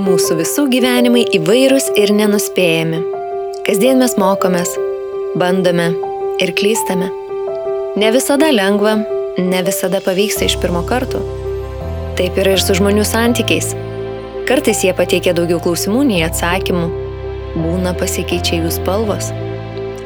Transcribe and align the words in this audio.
Mūsų 0.00 0.36
visų 0.38 0.62
gyvenimai 0.72 1.26
įvairūs 1.36 1.90
ir 2.00 2.12
nenuspėjami. 2.16 3.00
Kasdien 3.66 3.98
mes 4.00 4.14
mokomės, 4.16 4.70
bandome 5.36 5.90
ir 6.40 6.52
klystame. 6.56 7.10
Ne 8.00 8.08
visada 8.14 8.48
lengva, 8.54 8.94
ne 9.36 9.60
visada 9.66 10.00
pavyksta 10.00 10.46
iš 10.46 10.56
pirmo 10.62 10.80
karto. 10.88 11.20
Taip 12.16 12.38
yra 12.40 12.54
ir 12.56 12.64
su 12.64 12.78
žmonių 12.78 13.04
santykiais. 13.04 13.74
Kartais 14.48 14.80
jie 14.86 14.94
pateikia 14.96 15.34
daugiau 15.36 15.60
klausimų 15.66 16.06
nei 16.14 16.24
atsakymų. 16.24 16.86
Būna 17.58 17.92
pasikeičia 18.00 18.62
jų 18.62 18.72
spalvos. 18.78 19.34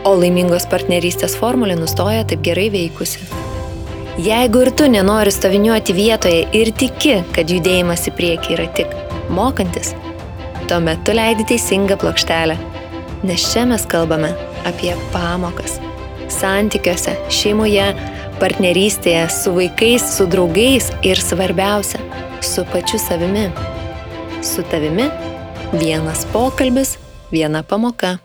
O 0.03 0.17
laimingos 0.19 0.67
partnerystės 0.75 1.39
formulė 1.39 1.79
nustoja 1.79 2.27
taip 2.27 2.43
gerai 2.43 2.67
veikusi. 2.75 3.23
Jeigu 4.27 4.67
ir 4.67 4.75
tu 4.75 4.91
nenori 4.91 5.31
stoviniuoti 5.31 5.95
vietoje 5.95 6.45
ir 6.51 6.75
tiki, 6.83 7.21
kad 7.37 7.47
judėjimas 7.47 8.09
į 8.11 8.19
priekį 8.19 8.59
yra 8.59 8.71
tik 8.75 9.04
mokantis, 9.29 9.95
tuomet 10.69 11.05
tu 11.05 11.15
leidi 11.17 11.45
teisingą 11.45 11.97
plokštelę. 12.01 12.57
Nes 13.25 13.45
čia 13.53 13.65
mes 13.69 13.87
kalbame 13.89 14.35
apie 14.69 14.95
pamokas. 15.13 15.79
Santykiuose, 16.29 17.15
šeimoje, 17.33 17.87
partnerystėje, 18.41 19.29
su 19.33 19.55
vaikais, 19.57 20.05
su 20.17 20.27
draugais 20.31 20.91
ir 21.07 21.21
svarbiausia, 21.21 22.01
su 22.43 22.67
pačiu 22.73 23.01
savimi. 23.01 23.49
Su 24.45 24.65
tavimi 24.69 25.09
vienas 25.73 26.27
pokalbis, 26.33 26.99
viena 27.33 27.63
pamoka. 27.63 28.19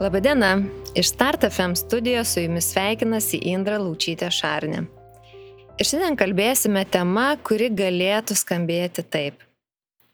Labadiena, 0.00 0.62
iš 0.94 1.08
Start 1.08 1.44
FM 1.52 1.74
studijos 1.74 2.28
su 2.28 2.40
jumis 2.40 2.66
sveikinasi 2.68 3.38
Indra 3.48 3.78
Laučytė 3.80 4.28
Šarnė. 4.28 4.82
Ir 5.80 5.88
šiandien 5.88 6.18
kalbėsime 6.20 6.82
tema, 6.92 7.30
kuri 7.40 7.70
galėtų 7.72 8.36
skambėti 8.36 9.06
taip. 9.08 9.40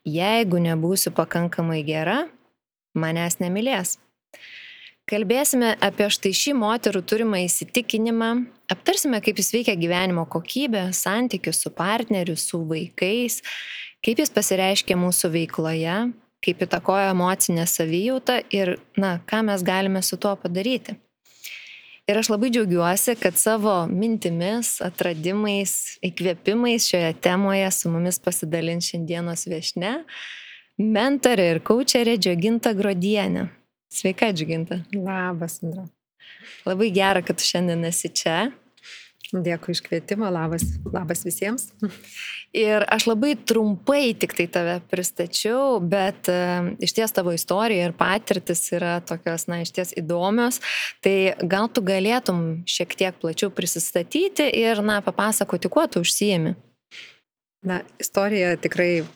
Jeigu 0.06 0.62
nebūsiu 0.62 1.10
pakankamai 1.18 1.80
gera, 1.82 2.28
manęs 2.94 3.40
nemylės. 3.42 3.96
Kalbėsime 5.10 5.74
apie 5.82 6.06
štai 6.14 6.30
šį 6.30 6.54
moterų 6.62 7.02
turimą 7.02 7.42
įsitikinimą, 7.48 8.32
aptarsime, 8.70 9.18
kaip 9.18 9.42
jis 9.42 9.50
veikia 9.50 9.74
gyvenimo 9.74 10.28
kokybę, 10.30 10.92
santykius 10.94 11.58
su 11.66 11.74
partneriu, 11.74 12.38
su 12.38 12.62
vaikais, 12.70 13.42
kaip 13.98 14.22
jis 14.22 14.30
pasireiškia 14.30 14.94
mūsų 14.94 15.34
veikloje, 15.40 16.04
kaip 16.42 16.64
įtakoja 16.66 17.12
emocinė 17.12 17.68
savijauta 17.70 18.40
ir, 18.54 18.76
na, 18.98 19.16
ką 19.28 19.44
mes 19.46 19.64
galime 19.66 20.02
su 20.02 20.18
tuo 20.20 20.34
padaryti. 20.40 20.98
Ir 22.10 22.18
aš 22.18 22.32
labai 22.32 22.50
džiaugiuosi, 22.50 23.14
kad 23.20 23.38
savo 23.38 23.76
mintimis, 23.86 24.80
atradimais, 24.82 26.00
įkvėpimais 26.02 26.88
šioje 26.90 27.12
temoje 27.22 27.68
su 27.70 27.92
mumis 27.92 28.18
pasidalins 28.22 28.90
šiandienos 28.90 29.46
viešne 29.46 30.00
mentorė 30.82 31.48
ir 31.54 31.60
kočerė 31.64 32.16
Džioginta 32.18 32.72
Grodienė. 32.76 33.48
Sveika, 33.92 34.32
Džioginta. 34.32 34.82
Labas, 34.96 35.60
Indra. 35.62 35.86
Labai 36.66 36.90
gera, 36.94 37.22
kad 37.22 37.38
tu 37.38 37.46
šiandien 37.46 37.84
esi 37.88 38.08
čia. 38.08 38.50
Dėkui 39.32 39.72
iš 39.72 39.80
kvietimą, 39.86 40.28
labas, 40.28 40.66
labas 40.92 41.22
visiems. 41.24 41.70
Ir 42.52 42.84
aš 42.92 43.06
labai 43.08 43.32
trumpai 43.48 44.12
tik 44.20 44.34
tai 44.36 44.44
tave 44.52 44.74
pristačiau, 44.92 45.78
bet 45.80 46.28
uh, 46.28 46.68
iš 46.84 46.92
ties 46.98 47.16
tavo 47.16 47.32
istorija 47.32 47.86
ir 47.88 47.94
patirtis 47.96 48.66
yra 48.76 48.98
tokios, 49.08 49.46
na, 49.48 49.62
iš 49.64 49.72
ties 49.72 49.94
įdomios. 49.96 50.60
Tai 51.00 51.14
gal 51.48 51.70
tu 51.72 51.80
galėtum 51.80 52.44
šiek 52.68 52.92
tiek 52.92 53.16
plačiau 53.24 53.48
prisistatyti 53.48 54.50
ir, 54.60 54.84
na, 54.84 55.00
papasakoti, 55.00 55.72
kuo 55.72 55.86
tu 55.88 56.04
užsijimi. 56.04 56.52
Na, 57.64 57.80
istorija 58.02 58.58
tikrai 58.60 59.06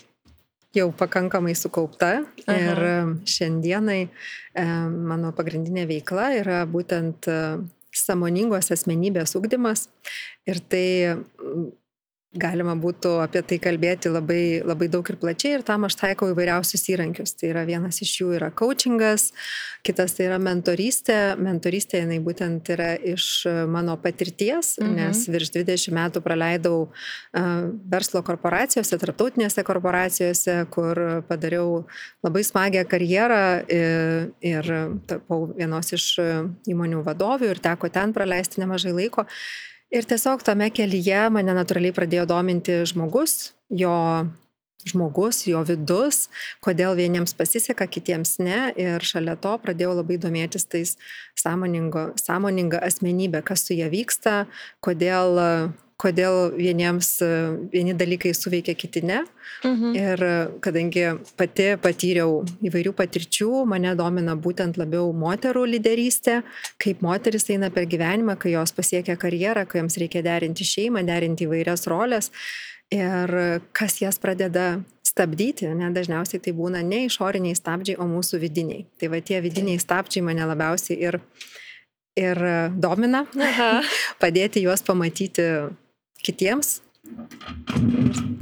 jau 0.77 0.91
pakankamai 0.97 1.55
sukaupta 1.57 2.11
Aha. 2.47 2.57
ir 2.57 2.83
šiandienai 3.29 4.01
e, 4.07 4.65
mano 5.13 5.33
pagrindinė 5.37 5.87
veikla 5.89 6.31
yra 6.41 6.61
būtent 6.69 7.29
samoningos 8.05 8.73
asmenybės 8.75 9.37
ugdymas. 9.39 9.87
Ir 10.47 10.61
tai 10.71 10.87
galima 12.35 12.75
būtų 12.79 13.13
apie 13.25 13.43
tai 13.47 13.59
kalbėti 13.63 14.11
labai, 14.11 14.61
labai 14.67 14.89
daug 14.93 15.07
ir 15.09 15.19
plačiai 15.21 15.57
ir 15.57 15.65
tam 15.67 15.87
aš 15.89 15.97
taikau 16.01 16.29
įvairiausius 16.33 16.85
įrankius. 16.93 17.35
Tai 17.39 17.51
yra 17.53 17.65
vienas 17.69 18.01
iš 18.05 18.13
jų 18.21 18.33
yra 18.39 18.51
coachingas, 18.57 19.31
kitas 19.87 20.17
tai 20.17 20.27
yra 20.29 20.39
mentorystė. 20.43 21.37
Mentorystė 21.41 22.03
jinai 22.03 22.19
būtent 22.25 22.69
yra 22.75 22.93
iš 22.97 23.47
mano 23.71 23.97
patirties, 24.03 24.75
mhm. 24.83 24.97
nes 24.99 25.23
virš 25.31 25.53
20 25.57 25.95
metų 25.97 26.23
praleidau 26.25 26.75
uh, 26.87 27.69
verslo 27.93 28.23
korporacijose, 28.27 28.99
tarptautinėse 29.01 29.65
korporacijose, 29.67 30.59
kur 30.75 31.01
padariau 31.29 31.85
labai 32.27 32.45
smagią 32.47 32.85
karjerą 32.91 33.45
ir, 33.73 34.29
ir 34.45 34.73
tapau 35.09 35.47
vienos 35.55 35.93
iš 35.97 36.11
įmonių 36.69 37.05
vadovių 37.07 37.55
ir 37.55 37.63
teko 37.63 37.91
ten 37.93 38.13
praleisti 38.17 38.63
nemažai 38.63 38.95
laiko. 38.97 39.27
Ir 39.95 40.03
tiesiog 40.09 40.43
tame 40.43 40.67
kelyje 40.75 41.29
mane 41.31 41.55
natūraliai 41.55 41.95
pradėjo 41.95 42.25
dominti 42.27 42.81
žmogus, 42.91 43.53
jo 43.71 43.95
žmogus, 44.87 45.45
jo 45.47 45.63
vidus, 45.67 46.27
kodėl 46.65 46.97
vieniems 46.99 47.35
pasiseka, 47.39 47.87
kitiems 47.91 48.37
ne. 48.43 48.61
Ir 48.79 49.03
šalia 49.07 49.37
to 49.39 49.55
pradėjau 49.63 49.95
labai 50.01 50.19
domėtis 50.23 50.67
tais 50.71 50.97
sąmoninga 51.39 52.83
asmenybė, 52.87 53.43
kas 53.47 53.67
su 53.67 53.79
ją 53.79 53.91
vyksta, 53.93 54.45
kodėl 54.85 55.39
kodėl 56.01 56.53
vieniems 56.57 57.09
vieni 57.73 57.95
dalykai 57.97 58.34
suveikia, 58.37 58.75
kiti 58.77 59.01
ne. 59.07 59.23
Mhm. 59.65 59.95
Ir 59.97 60.25
kadangi 60.65 61.07
pati 61.39 61.71
patyriau 61.81 62.43
įvairių 62.69 62.93
patirčių, 62.97 63.51
mane 63.69 63.95
domina 63.97 64.37
būtent 64.37 64.77
labiau 64.81 65.09
moterų 65.17 65.65
lyderystė, 65.77 66.43
kaip 66.83 67.01
moteris 67.05 67.49
eina 67.51 67.71
per 67.73 67.89
gyvenimą, 67.89 68.37
kai 68.41 68.53
jos 68.57 68.75
pasiekia 68.77 69.17
karjerą, 69.21 69.65
kai 69.67 69.81
joms 69.81 69.97
reikia 70.03 70.25
derinti 70.27 70.67
šeimą, 70.69 71.05
derinti 71.09 71.49
įvairias 71.49 71.89
rolės 71.89 72.33
ir 72.93 73.33
kas 73.75 73.99
jas 74.01 74.21
pradeda 74.23 74.77
stabdyti, 75.07 75.67
ne, 75.75 75.89
dažniausiai 75.95 76.43
tai 76.43 76.53
būna 76.55 76.83
ne 76.84 77.07
išoriniai 77.07 77.57
stabdžiai, 77.57 77.97
o 77.99 78.07
mūsų 78.11 78.41
vidiniai. 78.43 78.84
Tai 79.01 79.11
va 79.15 79.23
tie 79.25 79.41
vidiniai 79.41 79.81
stabdžiai 79.81 80.25
mane 80.27 80.45
labiausiai 80.47 80.99
ir, 81.09 81.19
ir 82.21 82.43
domina, 82.77 83.25
Aha. 83.49 83.71
padėti 84.23 84.63
juos 84.67 84.84
pamatyti 84.87 85.49
kitiems. 86.27 86.81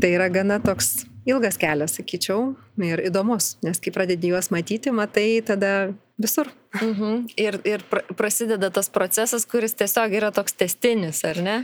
Tai 0.01 0.11
yra 0.11 0.31
gana 0.33 0.57
toks 0.63 1.05
ilgas 1.29 1.57
kelias, 1.61 1.97
sakyčiau, 1.99 2.53
ir 2.85 3.03
įdomus, 3.09 3.55
nes 3.65 3.81
kai 3.81 3.93
pradedi 3.95 4.33
juos 4.33 4.51
matyti, 4.53 4.93
matai 4.93 5.41
tada 5.47 5.95
visur. 6.21 6.51
Mhm. 6.81 7.27
Ir, 7.41 7.59
ir 7.65 7.85
prasideda 8.17 8.71
tas 8.75 8.91
procesas, 8.93 9.47
kuris 9.49 9.77
tiesiog 9.79 10.17
yra 10.17 10.33
toks 10.35 10.57
testinis, 10.57 11.25
ar 11.25 11.41
ne? 11.45 11.59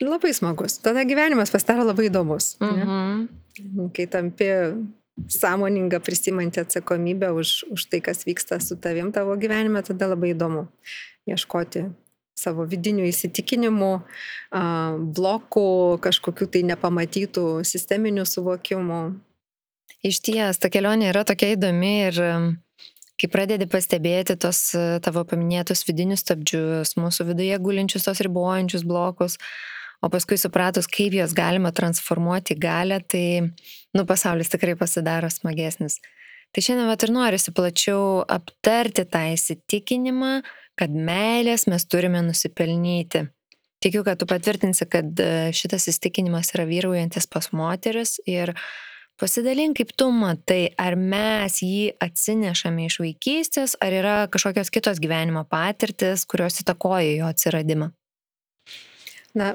Labai 0.00 0.32
smagus. 0.32 0.78
Tada 0.80 1.04
gyvenimas 1.04 1.52
pasidaro 1.52 1.84
labai 1.88 2.08
įdomus. 2.08 2.54
Mhm. 2.64 3.90
Kai 3.96 4.06
tampi 4.08 4.48
sąmoninga 5.28 6.00
prisimanti 6.00 6.60
atsakomybę 6.60 7.32
už, 7.36 7.64
už 7.70 7.88
tai, 7.92 8.00
kas 8.00 8.24
vyksta 8.24 8.60
su 8.60 8.76
tavim 8.76 9.12
tavo 9.12 9.36
gyvenime, 9.36 9.82
tada 9.84 10.08
labai 10.08 10.32
įdomu 10.32 10.68
ieškoti 11.28 11.90
savo 12.40 12.64
vidinių 12.68 13.06
įsitikinimų, 13.10 13.92
blokų, 15.16 15.68
kažkokių 16.04 16.48
tai 16.54 16.64
nepamatytų 16.72 17.46
sisteminių 17.68 18.24
suvokimų. 18.28 19.02
Iš 20.06 20.22
ties, 20.24 20.58
ta 20.60 20.70
kelionė 20.72 21.10
yra 21.12 21.26
tokia 21.28 21.52
įdomi 21.54 21.94
ir 22.08 22.20
kai 23.20 23.28
pradedi 23.28 23.66
pastebėti 23.68 24.38
tos 24.40 24.70
tavo 25.04 25.26
paminėtus 25.28 25.84
vidinius 25.84 26.24
stabdžius, 26.24 26.94
mūsų 26.96 27.28
viduje 27.34 27.58
gulinčius 27.60 28.08
tos 28.08 28.22
ribojančius 28.24 28.86
blokus, 28.88 29.36
o 30.00 30.08
paskui 30.08 30.38
supratus, 30.40 30.88
kaip 30.88 31.12
juos 31.18 31.34
galima 31.36 31.72
transformuoti 31.76 32.56
galę, 32.56 33.02
tai, 33.04 33.52
nu, 33.92 34.06
pasaulis 34.08 34.48
tikrai 34.52 34.72
pasidaro 34.80 35.28
smagesnis. 35.28 35.98
Tai 36.50 36.64
šiandien 36.64 36.88
vat 36.90 37.04
ir 37.06 37.12
norisi 37.14 37.52
plačiau 37.54 38.24
aptarti 38.26 39.04
tą 39.06 39.26
įsitikinimą, 39.36 40.40
kad 40.80 40.94
meilės 40.94 41.66
mes 41.68 41.84
turime 41.88 42.22
nusipelnyti. 42.24 43.26
Tikiu, 43.80 44.02
kad 44.04 44.20
tu 44.20 44.28
patvirtinsi, 44.28 44.84
kad 44.92 45.20
e, 45.20 45.50
šitas 45.56 45.88
įstikinimas 45.92 46.52
yra 46.54 46.66
vyraujantis 46.68 47.28
pas 47.30 47.48
moteris 47.56 48.18
ir 48.28 48.52
pasidalink, 49.20 49.78
kaip 49.78 49.94
tu 49.96 50.08
matai, 50.12 50.72
ar 50.80 50.96
mes 51.00 51.60
jį 51.64 51.94
atsinešame 52.00 52.88
iš 52.88 52.98
vaikystės, 53.00 53.76
ar 53.80 53.96
yra 53.96 54.16
kažkokios 54.32 54.72
kitos 54.72 55.00
gyvenimo 55.00 55.46
patirtis, 55.48 56.26
kurios 56.28 56.60
įtakoja 56.64 57.16
jo 57.22 57.32
atsiradimą. 57.32 57.90
Na, 59.36 59.54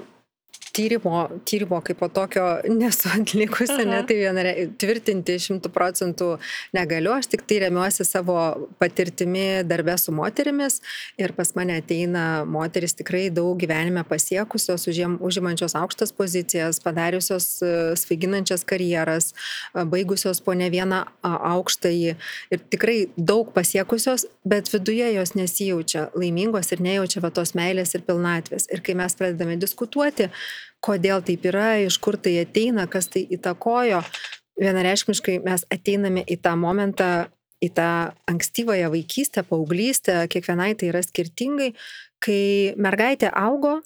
tyrimo, 0.76 1.30
tyrimo 1.48 1.80
kaip 1.86 2.00
po 2.00 2.10
tokio 2.12 2.44
nesu 2.82 3.10
atlikusi, 3.16 3.86
ne, 3.88 4.02
tai 4.08 4.18
vienare, 4.20 4.54
tvirtinti 4.82 5.38
šimtų 5.42 5.72
procentų 5.74 6.30
negaliu, 6.76 7.14
aš 7.16 7.30
tik 7.32 7.46
tai 7.48 7.62
remiuosi 7.64 8.06
savo 8.08 8.38
patirtimi 8.82 9.64
darbę 9.68 9.96
su 10.02 10.14
moterimis 10.16 10.82
ir 11.22 11.34
pas 11.38 11.54
mane 11.56 11.80
ateina 11.80 12.26
moteris 12.50 12.98
tikrai 13.00 13.28
daug 13.34 13.58
gyvenime 13.62 14.04
pasiekusios, 14.08 14.88
užim, 14.92 15.18
užimančios 15.24 15.78
aukštas 15.80 16.12
pozicijas, 16.16 16.82
padariusios 16.84 17.48
e, 17.64 17.72
svaiginančias 18.00 18.66
karjeras, 18.68 19.32
e, 19.32 19.86
baigusios 19.92 20.44
po 20.44 20.56
ne 20.58 20.70
vieną 20.74 21.04
aukštąjį 21.26 22.16
ir 22.52 22.66
tikrai 22.74 22.98
daug 23.18 23.54
pasiekusios, 23.56 24.28
bet 24.44 24.70
viduje 24.74 25.14
jos 25.16 25.36
nesijaučia 25.40 26.10
laimingos 26.18 26.74
ir 26.76 26.84
nejaučia 26.84 27.24
va 27.24 27.32
tos 27.36 27.56
meilės 27.58 27.96
ir 27.96 28.04
pilnatvės. 28.08 28.68
Ir 28.74 28.84
kai 28.86 28.98
mes 28.98 29.16
pradedame 29.16 29.56
diskutuoti, 29.62 30.30
kodėl 30.86 31.24
taip 31.26 31.46
yra, 31.50 31.76
iš 31.82 31.98
kur 32.04 32.18
tai 32.22 32.38
ateina, 32.44 32.86
kas 32.92 33.10
tai 33.14 33.26
įtakojo. 33.38 34.04
Vienareiškiškai 34.62 35.40
mes 35.44 35.66
ateiname 35.74 36.24
į 36.32 36.38
tą 36.46 36.54
momentą, 36.60 37.28
į 37.64 37.72
tą 37.76 37.90
ankstyvąją 38.30 38.92
vaikystę, 38.94 39.44
paauglystę, 39.50 40.22
kiekvienai 40.32 40.76
tai 40.80 40.92
yra 40.92 41.02
skirtingai, 41.04 41.74
kai 42.24 42.76
mergaitė 42.80 43.32
augo, 43.34 43.80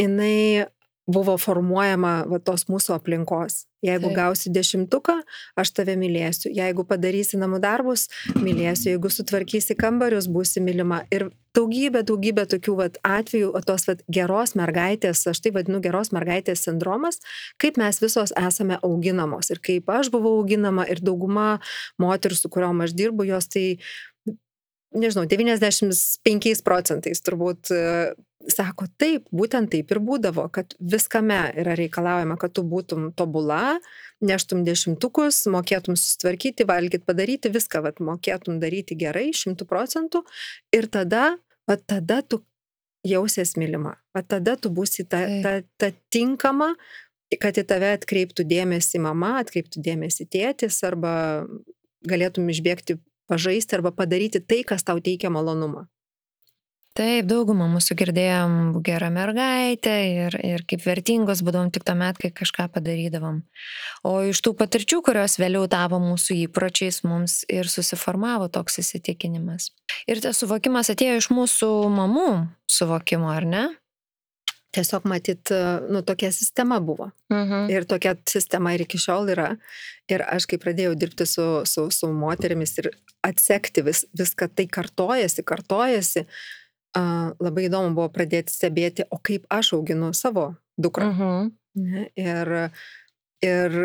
jinai 0.00 0.68
buvo 1.10 1.36
formuojama 1.40 2.14
va, 2.30 2.40
tos 2.40 2.68
mūsų 2.70 2.96
aplinkos. 2.96 3.66
Jeigu 3.82 4.12
Taip. 4.12 4.16
gausi 4.16 4.50
dešimtuką, 4.54 5.16
aš 5.58 5.72
tave 5.74 5.96
mylėsiu. 5.98 6.52
Jeigu 6.54 6.84
padarysi 6.86 7.40
namų 7.40 7.58
darbus, 7.64 8.06
mylėsiu. 8.38 8.92
Jeigu 8.92 9.10
sutvarkysi 9.10 9.74
kambarius, 9.78 10.28
būsi 10.30 10.62
mylima. 10.62 11.02
Ir 11.10 11.32
daugybė, 11.56 12.04
daugybė 12.06 12.44
tokių 12.48 12.76
vat, 12.78 13.00
atvejų, 13.02 13.50
tos 13.66 13.88
vat, 13.88 14.04
geros 14.06 14.54
mergaitės, 14.58 15.24
aš 15.28 15.42
tai 15.42 15.52
vadinu 15.56 15.82
geros 15.84 16.12
mergaitės 16.14 16.62
sindromas, 16.68 17.18
kaip 17.60 17.80
mes 17.80 17.98
visos 18.02 18.32
esame 18.38 18.78
auginamos. 18.86 19.50
Ir 19.52 19.60
kaip 19.64 19.90
aš 19.92 20.12
buvau 20.14 20.38
auginama 20.40 20.86
ir 20.86 21.02
dauguma 21.02 21.58
moterų, 22.00 22.38
su 22.38 22.52
kuriuom 22.52 22.86
aš 22.86 22.94
dirbu, 22.96 23.26
jos 23.28 23.50
tai 23.52 23.66
nežinau, 24.94 25.24
95 25.28 26.62
procentais 26.66 27.22
turbūt 27.24 27.72
sako 28.50 28.86
taip, 28.98 29.26
būtent 29.34 29.70
taip 29.72 29.90
ir 29.92 30.00
būdavo, 30.02 30.46
kad 30.54 30.74
viskame 30.80 31.38
yra 31.58 31.74
reikalaujama, 31.78 32.36
kad 32.40 32.54
tu 32.56 32.64
būtum 32.66 33.10
tobula, 33.16 33.78
neštum 34.24 34.64
dešimtukus, 34.66 35.44
mokėtum 35.52 35.96
susitvarkyti, 35.98 36.66
valgyti, 36.68 37.04
padaryti 37.06 37.52
viską, 37.54 37.82
vat, 37.86 38.00
mokėtum 38.02 38.60
daryti 38.62 38.96
gerai, 38.98 39.30
šimtų 39.36 39.68
procentų. 39.68 40.24
Ir 40.74 40.88
tada, 40.92 41.36
vat, 41.70 41.84
tada 41.90 42.22
tu 42.22 42.42
jausies 43.06 43.56
mylima, 43.58 43.96
vat, 44.14 44.28
tada 44.30 44.56
tu 44.56 44.72
būsi 44.74 45.06
ta, 45.06 45.24
ta, 45.44 45.54
ta 45.78 45.92
tinkama, 46.14 46.72
kad 47.40 47.56
į 47.58 47.64
tave 47.68 47.94
atkreiptų 47.96 48.44
dėmesį 48.48 49.00
mama, 49.06 49.38
atkreiptų 49.42 49.82
dėmesį 49.82 50.28
tėtis 50.34 50.82
arba 50.86 51.14
galėtum 52.06 52.50
išbėgti 52.50 52.98
pažaisti 53.30 53.78
arba 53.78 53.92
padaryti 53.94 54.40
tai, 54.40 54.62
kas 54.66 54.86
tau 54.86 55.00
teikia 55.00 55.30
malonumą. 55.32 55.86
Taip, 56.92 57.24
daugumą 57.24 57.70
mūsų 57.72 57.94
girdėjom 57.96 58.56
gerą 58.84 59.06
mergaitę 59.14 59.92
ir, 60.10 60.34
ir 60.44 60.64
kaip 60.68 60.82
vertingos 60.84 61.40
būdavom 61.40 61.70
tik 61.72 61.86
tuomet, 61.88 62.18
kai 62.20 62.28
kažką 62.36 62.66
padarydavom. 62.74 63.38
O 64.04 64.12
iš 64.28 64.42
tų 64.44 64.52
patirčių, 64.58 64.98
kurios 65.06 65.38
vėliau 65.40 65.64
tapo 65.72 65.96
mūsų 66.04 66.36
įpročiais, 66.42 67.00
mums 67.08 67.38
ir 67.48 67.72
susiformavo 67.72 68.50
toks 68.52 68.82
įsitikinimas. 68.84 69.70
Ir 70.04 70.20
tas 70.20 70.44
suvokimas 70.44 70.92
atėjo 70.92 71.22
iš 71.22 71.30
mūsų 71.32 71.70
mamų 71.96 72.28
suvokimo, 72.68 73.32
ar 73.32 73.48
ne? 73.48 73.64
Tiesiog 74.72 75.04
matyt, 75.04 75.50
nu, 75.92 76.00
tokia 76.02 76.30
sistema 76.32 76.80
buvo. 76.80 77.10
Uh 77.28 77.36
mhm. 77.36 77.70
Ir 77.70 77.84
tokia 77.84 78.14
sistema 78.28 78.72
ir 78.72 78.86
iki 78.86 78.98
šiol 78.98 79.28
yra. 79.34 79.50
Ir 80.08 80.24
aš, 80.24 80.46
kai 80.48 80.58
pradėjau 80.60 80.94
dirbti 80.96 81.26
su, 81.28 81.46
su, 81.68 81.90
su 81.92 82.08
moterimis 82.12 82.78
ir 82.80 82.90
atsekti 83.22 83.84
vis, 83.84 84.04
viską, 84.18 84.48
tai 84.56 84.66
kartojasi, 84.66 85.44
kartojasi, 85.46 86.24
a, 86.98 87.02
labai 87.40 87.68
įdomu 87.68 87.92
buvo 87.96 88.08
pradėti 88.12 88.54
stebėti, 88.54 89.06
o 89.10 89.20
kaip 89.22 89.44
aš 89.52 89.74
auginu 89.76 90.12
savo 90.16 90.54
dukrą. 90.80 91.10
Uh 91.10 91.20
mhm. 91.20 91.52
ne, 91.74 92.08
ir, 92.16 92.54
ir 93.44 93.78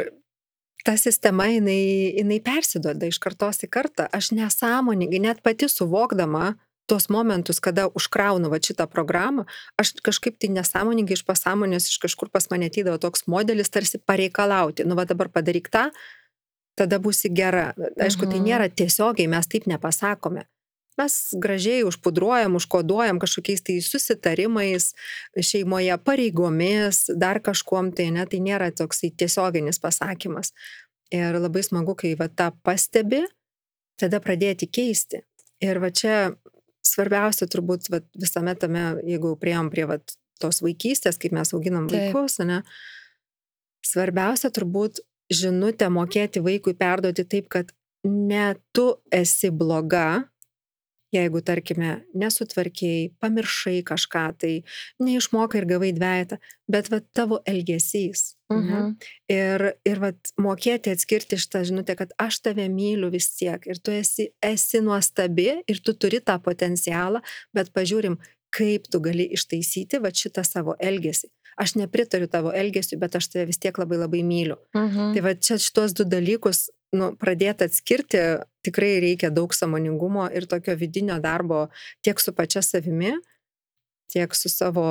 ta 0.88 0.96
sistema, 0.96 1.50
jinai, 1.52 2.16
jinai 2.16 2.40
persiduoda 2.44 3.10
iš 3.10 3.20
kartos 3.20 3.60
į 3.66 3.70
kartą. 3.76 4.08
Aš 4.16 4.32
nesąmoningai, 4.38 5.20
net 5.20 5.44
pati 5.44 5.68
suvokdama 5.68 6.54
tuos 6.88 7.10
momentus, 7.14 7.60
kada 7.64 7.88
užkraunu 8.00 8.50
va 8.52 8.60
šitą 8.64 8.88
programą, 8.90 9.46
aš 9.80 9.94
kažkaip 10.04 10.38
tai 10.40 10.50
nesąmoningai 10.56 11.18
iš 11.18 11.26
pasąmonės, 11.28 11.90
iš 11.92 12.02
kažkur 12.04 12.32
pas 12.34 12.50
mane 12.52 12.72
atydavo 12.72 13.00
toks 13.04 13.28
modelis, 13.28 13.70
tarsi 13.70 14.00
pareikalauti, 14.00 14.88
nu 14.88 14.96
va 15.00 15.06
dabar 15.10 15.30
padaryk 15.30 15.68
tą, 15.74 15.90
tada 16.80 17.02
būsi 17.04 17.34
gera. 17.34 17.74
Aišku, 17.78 18.30
tai 18.30 18.40
mhm. 18.40 18.48
nėra 18.48 18.70
tiesiogiai, 18.72 19.28
mes 19.32 19.52
taip 19.52 19.68
nepasakome 19.68 20.48
mes 20.98 21.34
gražiai 21.34 21.84
užpudruojam, 21.86 22.56
užkoduojam 22.56 23.20
kažkokiais 23.20 23.62
tai 23.62 23.78
susitarimais 23.82 24.94
šeimoje, 25.42 25.98
pareigomis, 25.98 27.06
dar 27.14 27.40
kažkuom 27.44 27.92
tai, 27.96 28.10
ne, 28.16 28.26
tai 28.26 28.42
nėra 28.44 28.72
toksai 28.74 29.12
tiesioginis 29.14 29.80
pasakymas. 29.84 30.54
Ir 31.14 31.38
labai 31.40 31.64
smagu, 31.64 31.96
kai 31.96 32.16
va 32.20 32.28
tą 32.28 32.50
pastebi, 32.66 33.24
tada 34.02 34.20
pradėti 34.24 34.68
keisti. 34.68 35.22
Ir 35.64 35.80
va 35.82 35.92
čia 35.94 36.34
svarbiausia 36.88 37.48
turbūt 37.52 37.92
va, 37.94 38.02
visame 38.18 38.56
tame, 38.60 38.86
jeigu 39.08 39.36
prieėm 39.42 39.72
prie 39.74 39.88
va, 39.90 40.00
tos 40.42 40.62
vaikystės, 40.64 41.20
kaip 41.22 41.36
mes 41.36 41.54
auginam 41.56 41.88
Taip. 41.90 42.14
vaikus, 42.14 42.40
ne, 42.46 42.62
svarbiausia 43.86 44.52
turbūt 44.54 45.02
žinutę 45.34 45.90
mokėti 45.92 46.44
vaikui 46.44 46.76
perduoti 46.78 47.26
taip, 47.28 47.50
kad 47.52 47.74
ne 48.08 48.54
tu 48.76 48.92
esi 49.12 49.52
bloga, 49.52 50.28
Jeigu, 51.18 51.42
tarkime, 51.42 51.92
nesutvarkėjai, 52.18 53.12
pamiršai 53.24 53.78
kažką, 53.88 54.24
tai 54.42 54.52
neišmokai 55.02 55.62
ir 55.62 55.68
gavai 55.70 55.92
dviejatą, 55.96 56.38
bet 56.70 56.92
va 56.94 57.00
tavo 57.16 57.40
elgesys. 57.48 58.36
Ne? 58.52 58.82
Ir, 59.32 59.64
ir 59.88 60.00
va 60.00 60.14
mokėti 60.40 60.94
atskirti 60.94 61.40
šitą 61.42 61.66
žinutę, 61.68 61.98
kad 62.00 62.14
aš 62.22 62.40
tave 62.46 62.68
myliu 62.72 63.10
vis 63.12 63.28
tiek 63.36 63.66
ir 63.68 63.82
tu 63.84 63.92
esi, 63.92 64.30
esi 64.44 64.80
nuostabi 64.84 65.50
ir 65.68 65.82
tu 65.84 65.96
turi 65.98 66.22
tą 66.24 66.38
potencialą, 66.44 67.24
bet 67.56 67.74
pažiūrim, 67.76 68.16
kaip 68.54 68.88
tu 68.92 69.02
gali 69.04 69.28
ištaisyti 69.36 70.00
va 70.04 70.14
šitą 70.16 70.46
savo 70.48 70.78
elgesį. 70.80 71.32
Aš 71.58 71.74
nepritariu 71.80 72.30
tavo 72.30 72.52
elgesiu, 72.54 73.00
bet 73.02 73.18
aš 73.18 73.32
tave 73.34 73.48
vis 73.50 73.58
tiek 73.58 73.78
labai 73.82 73.98
labai 73.98 74.22
myliu. 74.24 74.60
Mhm. 74.78 75.16
Tai 75.16 75.24
va 75.26 75.34
čia 75.34 75.58
šitos 75.58 75.96
du 75.98 76.06
dalykus 76.06 76.68
nu, 76.96 77.12
pradėti 77.20 77.68
atskirti 77.68 78.22
tikrai 78.66 78.98
reikia 79.04 79.32
daug 79.34 79.54
samoningumo 79.56 80.28
ir 80.36 80.48
tokio 80.50 80.76
vidinio 80.80 81.18
darbo 81.24 81.68
tiek 82.06 82.20
su 82.20 82.34
pačia 82.36 82.64
savimi, 82.64 83.16
tiek 84.12 84.36
su 84.36 84.52
savo, 84.52 84.88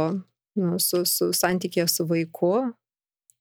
nu, 0.61 0.79
su, 0.83 1.05
su 1.09 1.31
santykė 1.37 1.87
su 1.89 2.07
vaiku, 2.09 2.55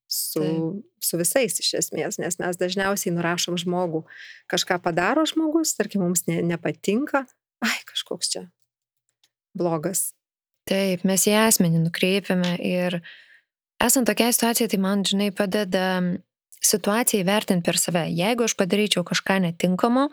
su, 0.07 0.41
Taip. 0.41 0.83
su 1.03 1.19
visais 1.19 1.59
iš 1.59 1.73
esmės, 1.81 2.19
nes 2.21 2.39
mes 2.39 2.59
dažniausiai 2.59 3.15
nurašom 3.15 3.57
žmogų, 3.59 4.05
kažką 4.51 4.79
padaro 4.83 5.25
žmogus, 5.27 5.75
tarkim, 5.77 6.05
mums 6.05 6.25
ne, 6.29 6.41
nepatinka, 6.45 7.25
ai, 7.65 7.79
kažkoks 7.89 8.31
čia 8.35 8.45
blogas. 9.57 10.13
Taip, 10.69 11.03
mes 11.05 11.27
į 11.29 11.35
asmenį 11.45 11.83
nukreipiame 11.83 12.55
ir 12.65 12.99
esant 13.83 14.07
tokiai 14.09 14.33
situacijai, 14.33 14.69
tai 14.71 14.79
man, 14.81 15.03
žinai, 15.05 15.29
padeda 15.35 15.99
situaciją 16.67 17.23
įvertinti 17.23 17.65
per 17.65 17.79
save. 17.79 18.05
Jeigu 18.13 18.45
aš 18.47 18.55
padaryčiau 18.59 19.05
kažką 19.07 19.39
netinkamo, 19.47 20.09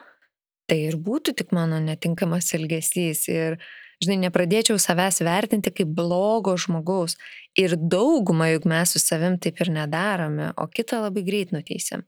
tai 0.70 0.78
ir 0.88 0.98
būtų 1.00 1.34
tik 1.38 1.54
mano 1.56 1.80
netinkamas 1.82 2.52
elgesys. 2.56 3.26
Ir, 3.32 3.58
žinai, 4.02 4.20
nepradėčiau 4.26 4.78
savęs 4.82 5.22
vertinti 5.26 5.72
kaip 5.74 5.90
blogo 5.96 6.56
žmogaus. 6.60 7.18
Ir 7.58 7.76
daugumą, 7.76 8.50
juk 8.54 8.68
mes 8.70 8.94
su 8.94 9.02
savim 9.02 9.38
taip 9.42 9.60
ir 9.62 9.72
nedarome, 9.74 10.52
o 10.56 10.68
kitą 10.70 11.02
labai 11.04 11.24
greit 11.26 11.54
nuteisėm. 11.54 12.06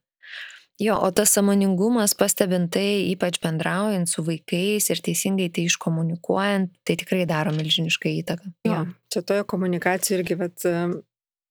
Jo, 0.82 0.96
o 1.06 1.10
tas 1.14 1.30
samoningumas 1.36 2.16
pastebint 2.18 2.72
tai, 2.74 3.06
ypač 3.12 3.36
bendraujant 3.42 4.10
su 4.10 4.24
vaikais 4.26 4.88
ir 4.90 5.02
teisingai 5.06 5.46
tai 5.54 5.68
iškomunikuojant, 5.68 6.72
tai 6.82 6.96
tikrai 6.98 7.22
daro 7.30 7.52
milžinišką 7.54 8.10
įtaką. 8.24 8.50
Jo, 8.66 8.80
čia 9.14 9.22
toje 9.22 9.44
komunikacijoje 9.52 10.18
irgi 10.18 10.38
vat, 10.40 10.66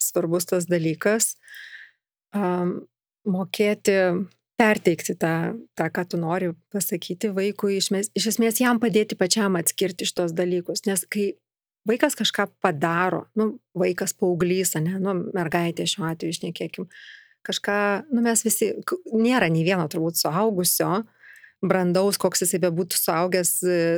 svarbus 0.03 0.49
tas 0.51 0.67
dalykas, 0.67 1.37
um, 2.37 2.73
mokėti 3.29 3.97
perteikti 4.59 5.15
tą, 5.19 5.33
tą, 5.77 5.87
ką 5.93 6.03
tu 6.11 6.19
nori 6.21 6.51
pasakyti 6.73 7.31
vaikui, 7.33 7.77
iš, 7.79 7.89
mes, 7.95 8.11
iš 8.17 8.33
esmės 8.35 8.61
jam 8.61 8.79
padėti 8.81 9.17
pačiam 9.19 9.57
atskirti 9.59 10.07
šitos 10.07 10.35
dalykus. 10.37 10.85
Nes 10.87 11.05
kai 11.09 11.31
vaikas 11.89 12.15
kažką 12.19 12.47
padaro, 12.63 13.25
nu, 13.39 13.57
vaikas 13.77 14.15
paauglys, 14.17 14.75
ne, 14.79 14.99
nu, 15.01 15.15
mergaitė 15.35 15.87
šiuo 15.89 16.07
atveju 16.11 16.35
išnekėkim, 16.35 16.87
kažką, 17.43 17.77
nu, 18.13 18.23
mes 18.23 18.45
visi, 18.45 18.71
nėra 19.11 19.49
nei 19.51 19.65
vieno 19.67 19.87
turbūt 19.91 20.21
suaugusio, 20.21 21.03
brandaus, 21.63 22.19
koks 22.21 22.43
jisai 22.43 22.59
bebūtų 22.63 22.99
suaugęs, 22.99 23.53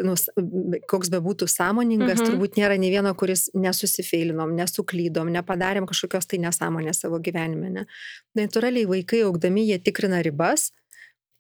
nu, 0.05 0.15
koks 0.91 1.11
bebūtų 1.13 1.47
sąmoningas, 1.51 2.19
mhm. 2.19 2.29
turbūt 2.29 2.59
nėra 2.59 2.77
nei 2.81 2.91
vieno, 2.93 3.11
kuris 3.17 3.47
nesusifeilinom, 3.57 4.53
nesuklydom, 4.57 5.31
nepadarėm 5.33 5.89
kažkokios 5.89 6.29
tai 6.29 6.41
nesąmonės 6.45 7.03
savo 7.05 7.19
gyvenime. 7.23 7.71
Ne? 7.73 7.85
Natūraliai 8.37 8.87
vaikai 8.89 9.23
augdami 9.25 9.67
jie 9.69 9.79
tikrina 9.81 10.21
ribas 10.25 10.69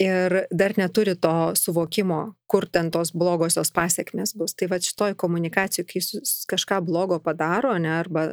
ir 0.01 0.41
dar 0.51 0.75
neturi 0.75 1.15
to 1.15 1.53
suvokimo, 1.55 2.35
kur 2.51 2.67
ten 2.67 2.91
tos 2.91 3.13
blogosios 3.15 3.71
pasiekmes 3.75 4.35
bus. 4.35 4.55
Tai 4.57 4.69
va 4.73 4.81
šitoj 4.81 5.15
komunikacijoj, 5.19 5.87
kai 5.87 6.03
kažką 6.51 6.81
blogo 6.85 7.21
padaro, 7.23 7.77
ne, 7.79 7.93
arba 8.01 8.31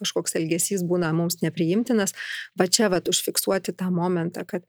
kažkoks 0.00 0.36
elgesys 0.38 0.84
būna 0.86 1.12
mums 1.16 1.40
nepriimtinas, 1.44 2.14
va 2.58 2.68
čia 2.68 2.90
va 2.92 3.00
užfiksuoti 3.00 3.74
tą 3.76 3.90
momentą, 3.94 4.44
kad 4.48 4.66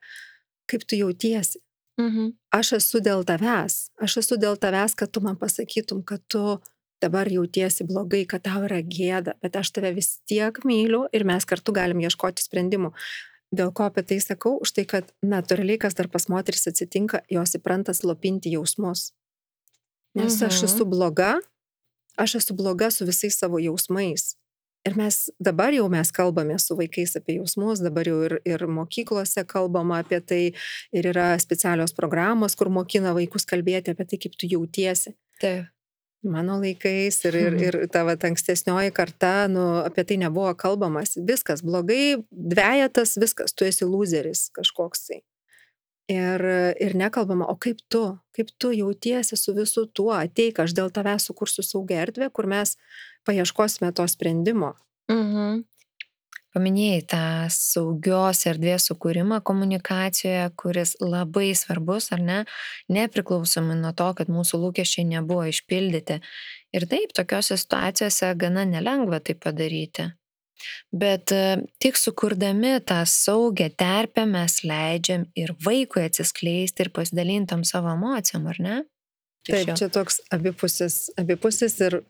kaip 0.72 0.86
tu 0.88 1.00
jautiesi, 1.00 1.60
Mhm. 2.00 2.32
Aš 2.56 2.78
esu 2.80 3.02
dėl 3.04 3.26
tavęs. 3.28 3.90
Aš 4.02 4.22
esu 4.24 4.38
dėl 4.40 4.58
tavęs, 4.58 4.96
kad 4.96 5.12
tu 5.12 5.22
man 5.22 5.38
pasakytum, 5.40 6.04
kad 6.04 6.24
tu 6.28 6.60
dabar 7.02 7.28
jautiesi 7.28 7.84
blogai, 7.84 8.26
kad 8.30 8.44
tau 8.46 8.64
yra 8.68 8.82
gėda, 8.86 9.36
bet 9.42 9.58
aš 9.58 9.74
tave 9.76 9.92
vis 9.96 10.20
tiek 10.30 10.56
myliu 10.68 11.08
ir 11.12 11.26
mes 11.26 11.46
kartu 11.50 11.74
galim 11.74 12.02
ieškoti 12.04 12.46
sprendimų. 12.46 12.94
Dėl 13.52 13.74
ko 13.76 13.90
apie 13.90 14.04
tai 14.08 14.22
sakau? 14.24 14.60
Už 14.64 14.72
tai, 14.78 14.86
kad 14.88 15.10
natūraliai, 15.26 15.80
kas 15.82 15.98
dar 15.98 16.08
pas 16.08 16.30
moteris 16.32 16.70
atsitinka, 16.72 17.26
jos 17.28 17.58
įpranta 17.58 17.96
slopinti 17.98 18.54
jausmus. 18.54 19.12
Nes 20.16 20.38
mhm. 20.38 20.48
aš 20.48 20.64
esu 20.70 20.88
bloga, 20.88 21.36
aš 22.20 22.38
esu 22.40 22.56
bloga 22.56 22.92
su 22.92 23.08
visais 23.08 23.36
savo 23.36 23.60
jausmais. 23.60 24.36
Ir 24.88 24.96
mes 24.98 25.18
dabar 25.38 25.76
jau 25.76 25.86
mes 25.94 26.10
kalbame 26.16 26.56
su 26.60 26.74
vaikais 26.78 27.14
apie 27.20 27.36
jausmus, 27.38 27.84
dabar 27.86 28.08
jau 28.10 28.18
ir, 28.26 28.40
ir 28.50 28.64
mokyklose 28.66 29.44
kalbama 29.50 30.00
apie 30.02 30.18
tai, 30.26 30.42
ir 30.94 31.10
yra 31.12 31.36
specialios 31.42 31.94
programos, 31.94 32.58
kur 32.58 32.72
mokina 32.74 33.14
vaikus 33.14 33.46
kalbėti 33.46 33.94
apie 33.94 34.08
tai, 34.10 34.20
kaip 34.26 34.40
tu 34.42 34.50
jautiesi. 34.50 35.14
Taip. 35.42 35.70
Mano 36.22 36.60
laikais 36.62 37.16
ir, 37.26 37.36
ir, 37.38 37.56
ir 37.58 37.76
tavo 37.90 38.14
ankstesnioji 38.14 38.92
karta, 38.94 39.48
nu, 39.50 39.64
apie 39.82 40.04
tai 40.06 40.20
nebuvo 40.22 40.52
kalbamas. 40.54 41.16
Viskas 41.18 41.64
blogai, 41.66 42.20
dviejatas, 42.30 43.16
viskas, 43.22 43.56
tu 43.58 43.66
esi 43.66 43.88
loseris 43.90 44.50
kažkoks 44.54 45.08
tai. 45.08 45.22
Ir, 46.12 46.44
ir 46.82 46.96
nekalbama, 46.98 47.46
o 47.48 47.56
kaip 47.62 47.80
tu, 47.92 48.02
kaip 48.36 48.50
tu 48.60 48.74
jautiesi 48.76 49.38
su 49.40 49.54
visu 49.56 49.86
tuo, 49.96 50.12
ateik, 50.18 50.60
aš 50.60 50.74
dėl 50.76 50.92
tavęs 50.92 51.30
sukursiu 51.30 51.64
saugią 51.64 52.02
erdvę, 52.08 52.28
kur 52.36 52.50
mes 52.52 52.76
paieškosime 53.28 53.94
to 53.96 54.08
sprendimo. 54.12 54.74
Mhm. 55.12 55.62
Paminėjai 56.52 57.04
tą 57.08 57.26
saugios 57.56 58.42
erdvės 58.50 58.90
sukūrimą 58.90 59.38
komunikacijoje, 59.48 60.50
kuris 60.60 60.98
labai 61.00 61.54
svarbus, 61.56 62.10
ar 62.12 62.20
ne, 62.20 62.40
nepriklausomai 62.92 63.78
nuo 63.80 63.94
to, 63.96 64.10
kad 64.18 64.28
mūsų 64.28 64.60
lūkesčiai 64.66 65.06
nebuvo 65.14 65.46
išpildyti. 65.48 66.20
Ir 66.76 66.88
taip, 66.92 67.16
tokiuose 67.16 67.56
situacijose 67.56 68.34
gana 68.40 68.68
nelengva 68.68 69.22
tai 69.24 69.38
padaryti. 69.40 70.10
Bet 70.92 71.32
e, 71.36 71.62
tik 71.82 71.98
sukurdami 72.00 72.78
tą 72.88 73.02
saugią 73.08 73.70
terpę 73.80 74.26
mes 74.30 74.62
leidžiam 74.68 75.28
ir 75.40 75.54
vaikui 75.66 76.06
atsiskleisti 76.10 76.86
ir 76.86 76.92
pasidalintam 76.96 77.64
savo 77.68 77.94
emocijom, 77.96 78.48
ar 78.52 78.60
ne? 78.64 78.80
Taip, 79.48 79.74
čia 79.80 79.90
toks 79.90 80.20
abipusis, 80.34 81.08
abipusis 81.18 81.80
ir 81.82 82.02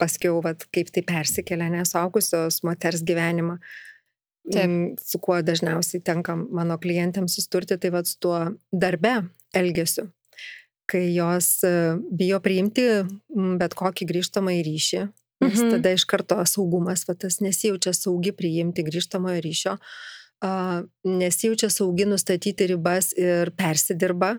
paskiau, 0.00 0.40
vat, 0.44 0.64
kaip 0.74 0.90
tai 0.94 1.04
persikelia 1.06 1.68
nesaugusios 1.72 2.62
moters 2.66 3.04
gyvenimą. 3.06 3.58
Taip. 4.50 4.64
Mm, 4.66 4.96
su 4.98 5.20
kuo 5.22 5.36
dažniausiai 5.44 6.02
tenka 6.02 6.34
mano 6.34 6.74
klientėms 6.82 7.36
susturti, 7.38 7.78
tai 7.78 7.92
vad 7.94 8.08
su 8.10 8.16
tuo 8.22 8.38
darbe 8.72 9.20
elgesiu. 9.54 10.08
Kai 10.90 11.04
jos 11.14 11.60
e, 11.66 11.74
bijo 12.10 12.40
priimti 12.42 12.88
bet 13.60 13.76
kokį 13.78 14.08
grįžtamą 14.08 14.56
į 14.58 14.64
ryšį, 14.66 15.04
Nes 15.42 15.58
mhm. 15.58 15.76
tada 15.76 15.92
iš 15.96 16.06
karto 16.08 16.38
saugumas, 16.46 17.04
va, 17.08 17.16
tas 17.18 17.40
nesijaučia 17.42 17.94
saugi 17.96 18.32
priimti 18.36 18.84
grįžtamojo 18.86 19.42
ryšio, 19.42 19.76
uh, 19.76 20.82
nesijaučia 21.04 21.70
saugi 21.70 22.06
nustatyti 22.06 22.66
ribas 22.66 23.12
ir 23.18 23.52
persidirba, 23.58 24.36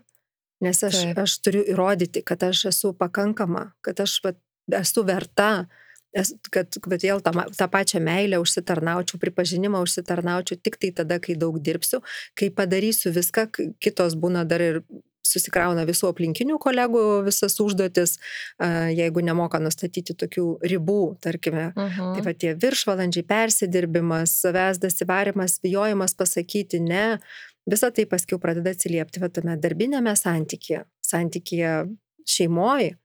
nes 0.63 0.83
aš, 0.83 0.99
Taip. 1.03 1.21
aš 1.25 1.37
turiu 1.43 1.63
įrodyti, 1.73 2.23
kad 2.25 2.43
aš 2.43 2.65
esu 2.71 2.93
pakankama, 2.97 3.71
kad 3.83 3.99
aš 4.03 4.19
va, 4.23 4.33
esu 4.79 5.03
verta, 5.07 5.65
kad, 6.53 6.75
kad 6.83 7.01
vėl 7.01 7.23
tą, 7.25 7.33
tą 7.57 7.67
pačią 7.71 8.01
meilę 8.03 8.39
užsitarnaučiau, 8.43 9.19
pripažinimą 9.21 9.81
užsitarnaučiau 9.83 10.59
tik 10.61 10.77
tai 10.81 10.91
tada, 10.95 11.19
kai 11.23 11.35
daug 11.39 11.57
dirbsiu, 11.63 12.03
kai 12.37 12.51
padarysiu 12.53 13.13
viską, 13.15 13.47
kitos 13.81 14.15
būna 14.19 14.45
dar 14.47 14.63
ir 14.63 14.83
susikrauna 15.33 15.85
visų 15.89 16.09
aplinkinių 16.11 16.59
kolegų 16.61 17.03
visas 17.27 17.57
užduotis, 17.63 18.17
jeigu 18.93 19.23
nemoka 19.25 19.59
nustatyti 19.63 20.15
tokių 20.17 20.45
ribų, 20.73 21.01
tarkime. 21.23 21.71
Uh 21.75 21.89
-huh. 21.89 22.13
Tai 22.15 22.25
va 22.27 22.33
tie 22.33 22.53
viršvalandžiai, 22.53 23.25
persidirbimas, 23.27 24.37
savęs 24.43 24.79
dasivarimas, 24.79 25.59
bijojimas 25.63 26.13
pasakyti 26.15 26.79
ne, 26.79 27.19
visa 27.65 27.91
tai 27.91 28.05
paskiau 28.05 28.39
pradeda 28.39 28.73
atsiliepti 28.73 29.21
va 29.23 29.29
tame 29.29 29.55
darbinėme 29.57 30.15
santykėje, 30.15 30.83
santykėje 31.01 31.73
šeimoje. 32.25 32.97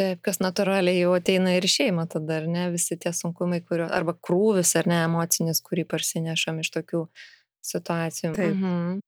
Taip, 0.00 0.20
kas 0.22 0.38
natūraliai 0.38 1.02
jau 1.02 1.12
ateina 1.18 1.56
ir 1.58 1.66
šeima 1.68 2.06
tada, 2.08 2.38
ar 2.40 2.46
ne, 2.46 2.70
visi 2.70 2.96
tie 2.96 3.10
sunkumai, 3.12 3.60
kurio, 3.60 3.88
arba 3.90 4.14
krūvis, 4.14 4.76
ar 4.78 4.86
ne, 4.86 5.02
emocinis, 5.04 5.60
kurį 5.66 5.84
parsinešam 5.84 6.62
iš 6.62 6.70
tokių 6.70 7.04
situacijų. 7.72 8.34
Taip. 8.38 8.54
Mhm 8.54 9.00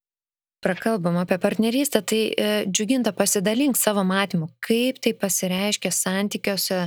prakalbam 0.63 1.17
apie 1.21 1.37
partnerystę, 1.39 2.01
tai 2.01 2.21
e, 2.31 2.65
džiuginta 2.65 3.11
pasidalink 3.13 3.77
savo 3.77 4.03
matymu, 4.07 4.47
kaip 4.63 5.01
tai 5.03 5.13
pasireiškia 5.13 5.91
santykiuose 5.91 6.79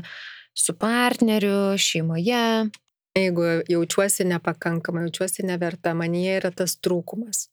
su 0.57 0.75
partneriu, 0.81 1.77
šeimoje. 1.79 2.71
Jeigu 3.17 3.45
jaučiuosi 3.69 4.25
nepakankama, 4.29 5.07
jaučiuosi 5.07 5.45
neverta, 5.49 5.95
manyje 5.97 6.39
yra 6.41 6.53
tas 6.53 6.77
trūkumas. 6.81 7.47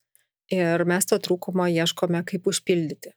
Ir 0.52 0.84
mes 0.88 1.08
to 1.08 1.20
trūkumo 1.24 1.68
ieškome, 1.72 2.24
kaip 2.28 2.48
užpildyti. 2.52 3.14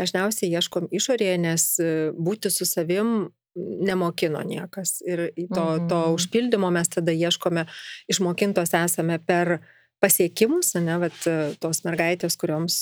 Dažniausiai 0.00 0.52
ieškom 0.56 0.88
išorėje, 0.96 1.36
nes 1.40 1.66
e, 1.80 1.90
būti 2.16 2.52
su 2.52 2.68
savim 2.68 3.30
nemokino 3.56 4.40
niekas. 4.46 5.00
Ir 5.04 5.28
to, 5.36 5.66
to 5.90 6.00
mhm. 6.00 6.16
užpildymo 6.16 6.70
mes 6.72 6.88
tada 6.92 7.12
ieškome, 7.12 7.66
išmokintos 8.12 8.76
esame 8.78 9.18
per 9.26 9.56
uh, 9.58 9.68
pasiekimus, 10.00 10.72
ne, 10.80 10.96
vat, 11.02 11.16
tos 11.60 11.82
mergaitės, 11.84 12.36
kurioms 12.40 12.78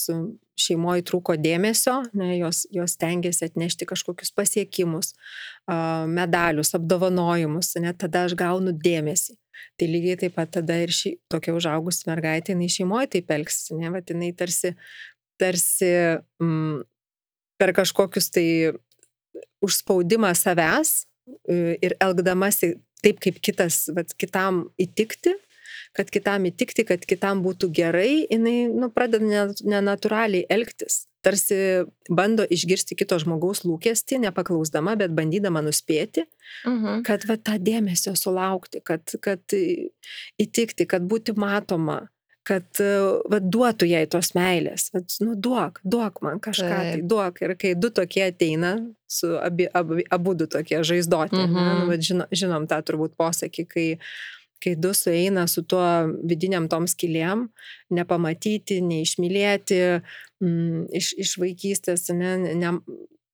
šeimoje 0.59 1.05
trūko 1.09 1.37
dėmesio, 1.39 1.97
ne, 2.19 2.33
jos, 2.39 2.65
jos 2.75 2.97
tengiasi 3.01 3.49
atnešti 3.49 3.89
kažkokius 3.89 4.33
pasiekimus, 4.37 5.13
medalius, 6.11 6.73
apdovanojimus, 6.79 7.75
ne, 7.83 7.93
tada 7.99 8.27
aš 8.29 8.37
gaunu 8.39 8.75
dėmesį. 8.75 9.37
Tai 9.79 9.89
lygiai 9.91 10.19
taip 10.21 10.37
pat 10.39 10.53
tada 10.55 10.77
ir 10.79 10.93
ši, 10.95 11.17
tokia 11.31 11.55
užaugusi 11.57 12.07
mergaitė, 12.11 12.55
jinai 12.55 12.71
šeimoje 12.71 13.11
taip 13.17 13.33
elgsi, 13.35 13.75
ne, 13.79 13.91
vat, 13.95 14.11
jinai 14.11 14.31
tarsi, 14.39 14.75
tarsi 15.39 15.91
mm, 16.43 16.85
per 17.59 17.75
kažkokius 17.75 18.31
tai 18.35 18.47
užspaudimą 19.67 20.31
savęs 20.39 21.03
ir 21.83 21.95
elgdamasi 22.03 22.77
taip, 23.03 23.19
kaip 23.23 23.43
kitas, 23.43 23.87
vat, 23.95 24.15
kitam 24.19 24.69
įtikti, 24.81 25.35
kad 25.99 26.11
kitam 26.15 26.47
įtikti, 26.47 26.87
kad 26.87 27.05
kitam 27.09 27.43
būtų 27.43 27.73
gerai, 27.75 28.25
jinai 28.31 28.69
nu, 28.71 28.91
pradeda 28.95 29.49
nenatūraliai 29.67 30.47
elgtis. 30.55 31.07
Tarsi 31.27 31.57
bando 32.15 32.45
išgirsti 32.47 32.95
kito 32.99 33.19
žmogaus 33.19 33.65
lūkestį, 33.67 34.21
nepaklausdama, 34.29 34.95
bet 35.01 35.17
bandydama 35.17 35.65
nuspėti, 35.67 36.23
uh 36.29 36.71
mhm. 36.71 36.85
-huh. 36.87 37.03
kad 37.09 37.27
va, 37.27 37.37
tą 37.37 37.59
dėmesio 37.59 38.15
sulaukti, 38.15 38.81
kad, 38.85 39.03
kad 39.21 39.43
įtikti, 40.39 40.87
kad 40.87 41.03
būti 41.03 41.35
matoma, 41.35 42.07
kad 42.49 42.81
va, 43.29 43.41
duotų 43.43 43.89
jai 43.91 44.07
tos 44.07 44.33
meilės. 44.39 44.89
Va, 44.95 45.03
nu, 45.27 45.35
duok, 45.35 45.83
duok 45.85 46.23
man 46.23 46.41
kažką, 46.41 46.71
Taip. 46.71 46.95
tai 46.95 47.03
duok. 47.13 47.43
Ir 47.43 47.55
kai 47.61 47.75
du 47.75 47.91
tokie 47.91 48.25
ateina, 48.31 48.77
su 49.11 49.35
abi, 49.43 49.67
abi, 49.75 50.07
abu 50.15 50.35
du 50.39 50.47
tokie 50.47 50.81
žaizdoti, 50.85 51.37
uh 51.37 51.45
-huh. 51.45 51.53
nu, 51.53 51.61
mhm. 51.61 51.89
va, 51.89 52.01
žino, 52.11 52.27
žinom 52.31 52.67
tą 52.71 52.81
turbūt 52.83 53.19
posakį, 53.19 53.67
kai 53.75 53.89
kai 54.63 54.75
du 54.77 54.93
sueina 54.95 55.47
su 55.47 55.63
tuo 55.63 55.85
vidiniam 56.29 56.69
tom 56.71 56.87
skilėm, 56.91 57.49
nepamatyti, 57.95 58.81
neišmylėti 58.85 59.81
mm, 60.43 60.87
iš, 61.01 61.13
iš 61.25 61.35
vaikystės, 61.43 62.09
ne, 62.17 62.37
ne, 62.59 62.73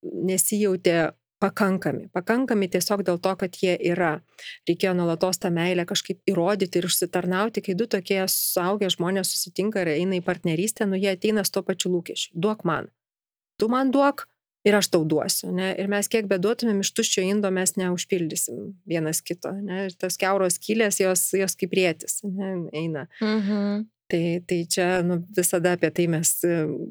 nesijautė 0.03 1.13
pakankami. 1.45 2.09
Pakankami 2.15 2.69
tiesiog 2.73 3.05
dėl 3.07 3.19
to, 3.23 3.33
kad 3.41 3.57
jie 3.61 3.75
yra. 3.93 4.19
Reikėjo 4.69 4.95
nuolatos 4.97 5.41
tą 5.43 5.51
meilę 5.55 5.85
kažkaip 5.89 6.23
įrodyti 6.31 6.81
ir 6.81 6.89
užsitarnauti, 6.89 7.65
kai 7.65 7.77
du 7.79 7.89
tokie 7.91 8.23
suaugę 8.31 8.89
žmonės 8.93 9.33
susitinka 9.35 9.85
ir 9.85 9.95
eina 9.99 10.19
į 10.21 10.25
partnerystę, 10.25 10.89
nu 10.89 11.01
jie 11.01 11.13
ateina 11.13 11.45
su 11.45 11.57
to 11.57 11.65
pačiu 11.67 11.93
lūkesčiu. 11.93 12.33
Duok 12.47 12.65
man. 12.69 12.89
Tu 13.61 13.69
man 13.71 13.93
duok, 13.95 14.27
ir 14.65 14.77
aš 14.79 14.89
tau 14.93 15.05
duosiu. 15.09 15.53
Ne? 15.55 15.71
Ir 15.81 15.89
mes 15.93 16.09
kiek 16.11 16.29
beduotumėm 16.31 16.81
iš 16.85 16.93
tuščio 16.97 17.25
indo, 17.29 17.51
mes 17.55 17.77
neužpildysim 17.81 18.71
vienas 18.89 19.21
kito. 19.25 19.53
Ne? 19.61 19.89
Ir 19.89 19.99
tas 20.01 20.17
keuros 20.21 20.59
kylės, 20.63 21.01
jos, 21.03 21.27
jos 21.37 21.57
kaip 21.61 21.77
rėtis 21.77 22.23
ne? 22.25 22.55
eina. 22.73 23.09
Mhm. 23.23 23.85
Tai, 24.13 24.25
tai 24.45 24.59
čia 24.69 24.89
nu, 25.03 25.23
visada 25.37 25.73
apie 25.75 25.89
tai 25.97 26.05
mes, 26.13 26.31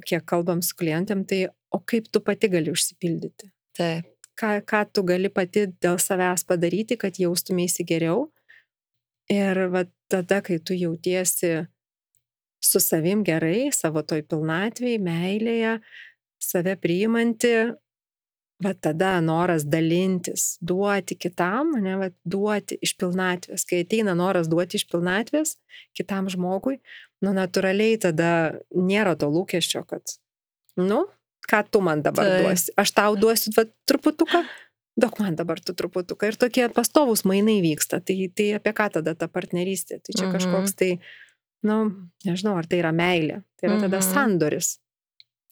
kiek 0.10 0.24
kalbam 0.26 0.64
su 0.66 0.74
klientėm, 0.80 1.22
tai 1.30 1.46
o 1.74 1.80
kaip 1.80 2.08
tu 2.10 2.24
pati 2.26 2.50
gali 2.50 2.74
užsipildyti? 2.74 3.52
Taip. 3.78 4.10
Ką, 4.34 4.56
ką 4.66 4.80
tu 4.90 5.04
gali 5.06 5.30
pati 5.30 5.68
dėl 5.70 6.00
savęs 6.02 6.42
padaryti, 6.50 6.98
kad 6.98 7.20
jaustumėsi 7.22 7.86
geriau. 7.86 8.32
Ir 9.30 9.60
va 9.70 9.86
tada, 10.10 10.42
kai 10.42 10.58
tu 10.58 10.74
jautiesi 10.74 11.68
su 12.64 12.82
savim 12.82 13.22
gerai, 13.28 13.70
savo 13.76 14.02
toj 14.02 14.24
pilnatvėje, 14.26 15.00
meilėje, 15.06 15.78
save 16.44 16.76
priimanti, 16.82 17.54
va 18.64 18.74
tada 18.74 19.16
noras 19.24 19.66
dalintis, 19.68 20.58
duoti 20.64 21.18
kitam, 21.20 21.74
ne, 21.84 21.96
va, 22.00 22.10
duoti 22.24 22.78
iš 22.84 22.96
pilnatvės. 23.00 23.66
Kai 23.70 23.84
ateina 23.84 24.16
noras 24.18 24.50
duoti 24.52 24.80
iš 24.80 24.86
pilnatvės 24.92 25.58
kitam 25.98 26.30
žmogui, 26.32 26.78
nu 27.24 27.34
natūraliai 27.36 28.00
tada 28.02 28.30
nėra 28.76 29.16
to 29.20 29.30
lūkesčio, 29.32 29.84
kad, 29.90 30.16
nu, 30.80 31.04
ką 31.50 31.64
tu 31.72 31.82
man 31.84 32.04
dabar 32.06 32.30
tai. 32.30 32.44
duosi. 32.44 32.76
Aš 32.80 32.94
tau 32.96 33.18
duosiu 33.20 33.54
va, 33.58 33.66
truputuką, 33.90 34.44
duok 35.00 35.20
man 35.24 35.38
dabar 35.40 35.62
tu 35.64 35.76
truputuką. 35.78 36.32
Ir 36.32 36.40
tokie 36.40 36.68
pastovus 36.74 37.26
mainai 37.30 37.60
vyksta. 37.66 38.00
Tai, 38.06 38.18
tai 38.36 38.52
apie 38.60 38.76
ką 38.76 38.90
tada 39.00 39.16
ta 39.18 39.30
partnerystė? 39.32 40.00
Tai 40.04 40.16
čia 40.16 40.28
mhm. 40.28 40.36
kažkoks 40.38 40.78
tai, 40.80 40.92
nu, 41.68 41.80
nežinau, 42.28 42.58
ar 42.60 42.70
tai 42.70 42.84
yra 42.84 42.94
meilė. 42.96 43.42
Tai 43.60 43.72
yra 43.72 43.82
tada 43.88 44.00
mhm. 44.00 44.08
sandoris. 44.12 44.76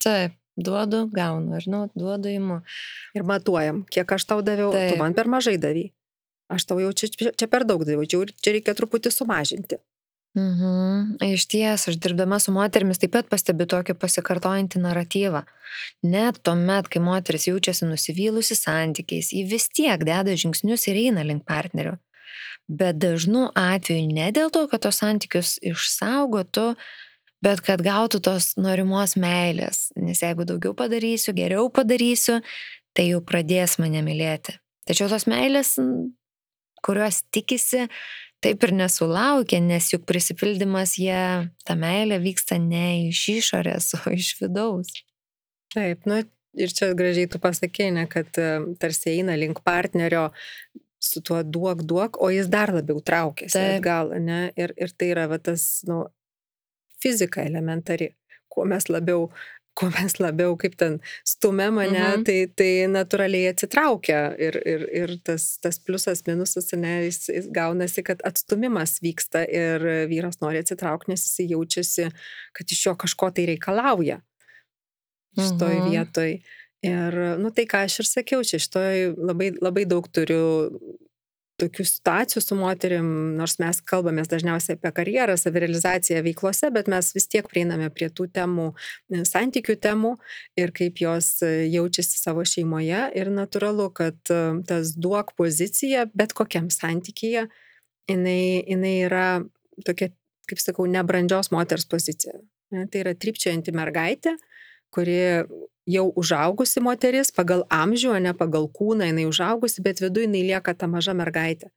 Taip. 0.02 0.38
Duodu, 0.66 1.06
gaunu, 1.14 1.58
ir 1.60 1.68
nu, 1.72 1.86
duodu 1.98 2.32
įimu. 2.32 2.62
Ir 3.18 3.26
matuojam, 3.28 3.84
kiek 3.92 4.18
aš 4.18 4.28
tau 4.30 4.42
daviau, 4.46 4.72
Taip. 4.76 4.94
tu 4.94 5.02
man 5.02 5.18
per 5.18 5.30
mažai 5.32 5.58
davai. 5.62 5.90
Aš 6.52 6.68
tau 6.68 6.82
jau 6.84 6.92
čia, 6.92 7.32
čia 7.32 7.48
per 7.48 7.64
daug 7.68 7.86
daviau, 7.88 8.06
čia, 8.08 8.26
čia 8.44 8.58
reikia 8.58 8.76
truputį 8.76 9.14
sumažinti. 9.14 9.80
Mhm. 10.36 11.18
Iš 11.34 11.46
ties, 11.52 11.88
aš 11.88 11.98
dirbdama 12.00 12.40
su 12.40 12.54
moterimis 12.56 13.02
taip 13.02 13.12
pat 13.18 13.28
pastebiu 13.28 13.68
tokį 13.68 13.98
pasikartojantį 14.00 14.80
naratyvą. 14.80 15.42
Net 16.08 16.40
tuomet, 16.46 16.88
kai 16.88 17.02
moteris 17.04 17.50
jaučiasi 17.50 17.90
nusivylusi 17.90 18.56
santykiais, 18.56 19.34
ji 19.36 19.44
vis 19.44 19.68
tiek 19.68 20.00
deda 20.08 20.38
žingsnius 20.44 20.88
ir 20.88 21.02
eina 21.04 21.26
link 21.28 21.44
partnerio. 21.44 21.98
Bet 22.72 23.02
dažnu 23.04 23.50
atveju 23.60 24.08
ne 24.16 24.30
dėl 24.32 24.54
to, 24.56 24.64
kad 24.72 24.86
tos 24.86 25.02
santykius 25.04 25.58
išsaugotų, 25.60 26.76
bet 27.44 27.62
kad 27.66 27.82
gautų 27.86 28.22
tos 28.24 28.54
norimos 28.62 29.18
meilės. 29.20 29.90
Nes 30.00 30.22
jeigu 30.24 30.46
daugiau 30.48 30.76
padarysiu, 30.78 31.34
geriau 31.38 31.70
padarysiu, 31.74 32.40
tai 32.98 33.12
jau 33.12 33.22
pradės 33.26 33.78
mane 33.82 34.04
mylėti. 34.06 34.58
Tačiau 34.90 35.10
tos 35.12 35.28
meilės, 35.30 35.76
kurios 36.86 37.22
tikisi, 37.34 37.88
taip 38.42 38.66
ir 38.66 38.74
nesulaukia, 38.76 39.62
nes 39.64 39.92
juk 39.94 40.06
prisipildymas 40.10 40.98
jie, 41.00 41.50
ta 41.66 41.78
meilė 41.78 42.18
vyksta 42.24 42.58
ne 42.62 43.10
iš 43.10 43.28
išorės, 43.38 43.94
o 44.02 44.14
iš 44.16 44.34
vidaus. 44.42 44.94
Taip, 45.72 46.08
nu 46.10 46.24
ir 46.58 46.74
čia 46.76 46.92
gražiai 46.98 47.30
tu 47.32 47.40
pasakėjai, 47.42 48.08
kad 48.12 48.40
e, 48.42 48.50
tarsi 48.82 49.14
eina 49.14 49.38
link 49.40 49.62
partnerio 49.64 50.30
su 51.02 51.22
tuo 51.26 51.42
duok, 51.46 51.86
duok, 51.88 52.20
o 52.22 52.30
jis 52.34 52.50
dar 52.52 52.74
labiau 52.76 53.02
traukiasi 53.02 53.62
atgal, 53.78 54.12
ne? 54.22 54.42
Ir, 54.60 54.74
ir 54.78 54.92
tai 54.94 55.14
yra 55.16 55.26
va, 55.32 55.40
tas, 55.42 55.82
nu, 55.88 56.04
fizika 57.02 57.44
elementari. 57.44 58.12
Kuo 58.52 58.66
mes 58.68 58.90
labiau 58.90 59.30
kuo 59.80 59.90
mes 59.90 60.18
labiau 60.20 60.56
kaip 60.60 60.76
ten 60.80 60.98
stumia 61.28 61.70
mane, 61.72 62.00
mhm. 62.00 62.24
tai, 62.28 62.38
tai 62.60 62.70
natūraliai 62.92 63.52
atsitraukia 63.54 64.20
ir, 64.42 64.58
ir, 64.68 64.86
ir 65.04 65.14
tas, 65.26 65.46
tas 65.64 65.80
pliusas, 65.80 66.24
minusas, 66.28 66.72
ne, 66.78 66.98
jis, 67.08 67.24
jis 67.32 67.48
gaunasi, 67.56 68.04
kad 68.08 68.24
atstumimas 68.28 68.98
vyksta 69.04 69.46
ir 69.48 69.86
vyras 70.12 70.42
nori 70.44 70.62
atsitraukti, 70.62 71.14
nes 71.14 71.24
jis 71.28 71.54
jaučiasi, 71.54 72.10
kad 72.58 72.76
iš 72.76 72.86
jo 72.90 72.98
kažko 73.06 73.32
tai 73.36 73.48
reikalauja 73.54 74.20
šitoj 75.40 75.78
mhm. 75.78 75.94
vietoj. 75.94 76.36
Ir, 76.82 77.16
nu, 77.38 77.52
tai 77.54 77.68
ką 77.70 77.86
aš 77.86 78.00
ir 78.02 78.10
sakiau, 78.10 78.44
čia 78.48 78.58
šitoj 78.60 79.12
labai, 79.22 79.52
labai 79.62 79.86
daug 79.90 80.08
turiu 80.10 80.44
tokių 81.62 81.86
situacijų 81.88 82.42
su 82.44 82.58
moterim, 82.58 83.08
nors 83.38 83.58
mes 83.62 83.80
kalbame 83.88 84.24
dažniausiai 84.28 84.78
apie 84.78 84.92
karjerą, 84.98 85.38
savirealizaciją 85.40 86.22
veiklose, 86.26 86.72
bet 86.74 86.90
mes 86.92 87.12
vis 87.16 87.28
tiek 87.32 87.48
prieiname 87.50 87.90
prie 87.94 88.10
tų 88.10 88.28
temų, 88.36 88.72
santykių 89.30 89.78
temų 89.82 90.16
ir 90.60 90.74
kaip 90.78 91.02
jos 91.04 91.34
jaučiasi 91.46 92.22
savo 92.22 92.46
šeimoje. 92.48 93.04
Ir 93.18 93.32
natūralu, 93.34 93.90
kad 93.98 94.34
e, 94.34 94.42
tas 94.68 94.96
duok 94.98 95.36
pozicija, 95.40 96.08
bet 96.18 96.36
kokiam 96.38 96.72
santykyje, 96.74 97.48
jinai, 98.12 98.42
jinai 98.66 98.96
yra 99.08 99.28
tokia, 99.86 100.12
kaip 100.50 100.62
sakau, 100.62 100.88
nebrandžios 100.90 101.52
moters 101.54 101.88
pozicija. 101.90 102.40
Tai 102.72 103.04
yra 103.04 103.14
tripčiojanti 103.20 103.74
mergaitė, 103.76 104.38
kuri 104.96 105.20
jau 105.90 106.08
užaugusi 106.18 106.84
moteris, 106.84 107.32
pagal 107.34 107.66
amžių, 107.74 108.16
o 108.16 108.20
ne 108.22 108.34
pagal 108.38 108.68
kūną, 108.70 109.10
jinai 109.10 109.28
užaugusi, 109.30 109.84
bet 109.86 110.02
viduje 110.04 110.30
jinai 110.30 110.44
lieka 110.54 110.76
ta 110.78 110.90
maža 110.92 111.16
mergaitė 111.18 111.72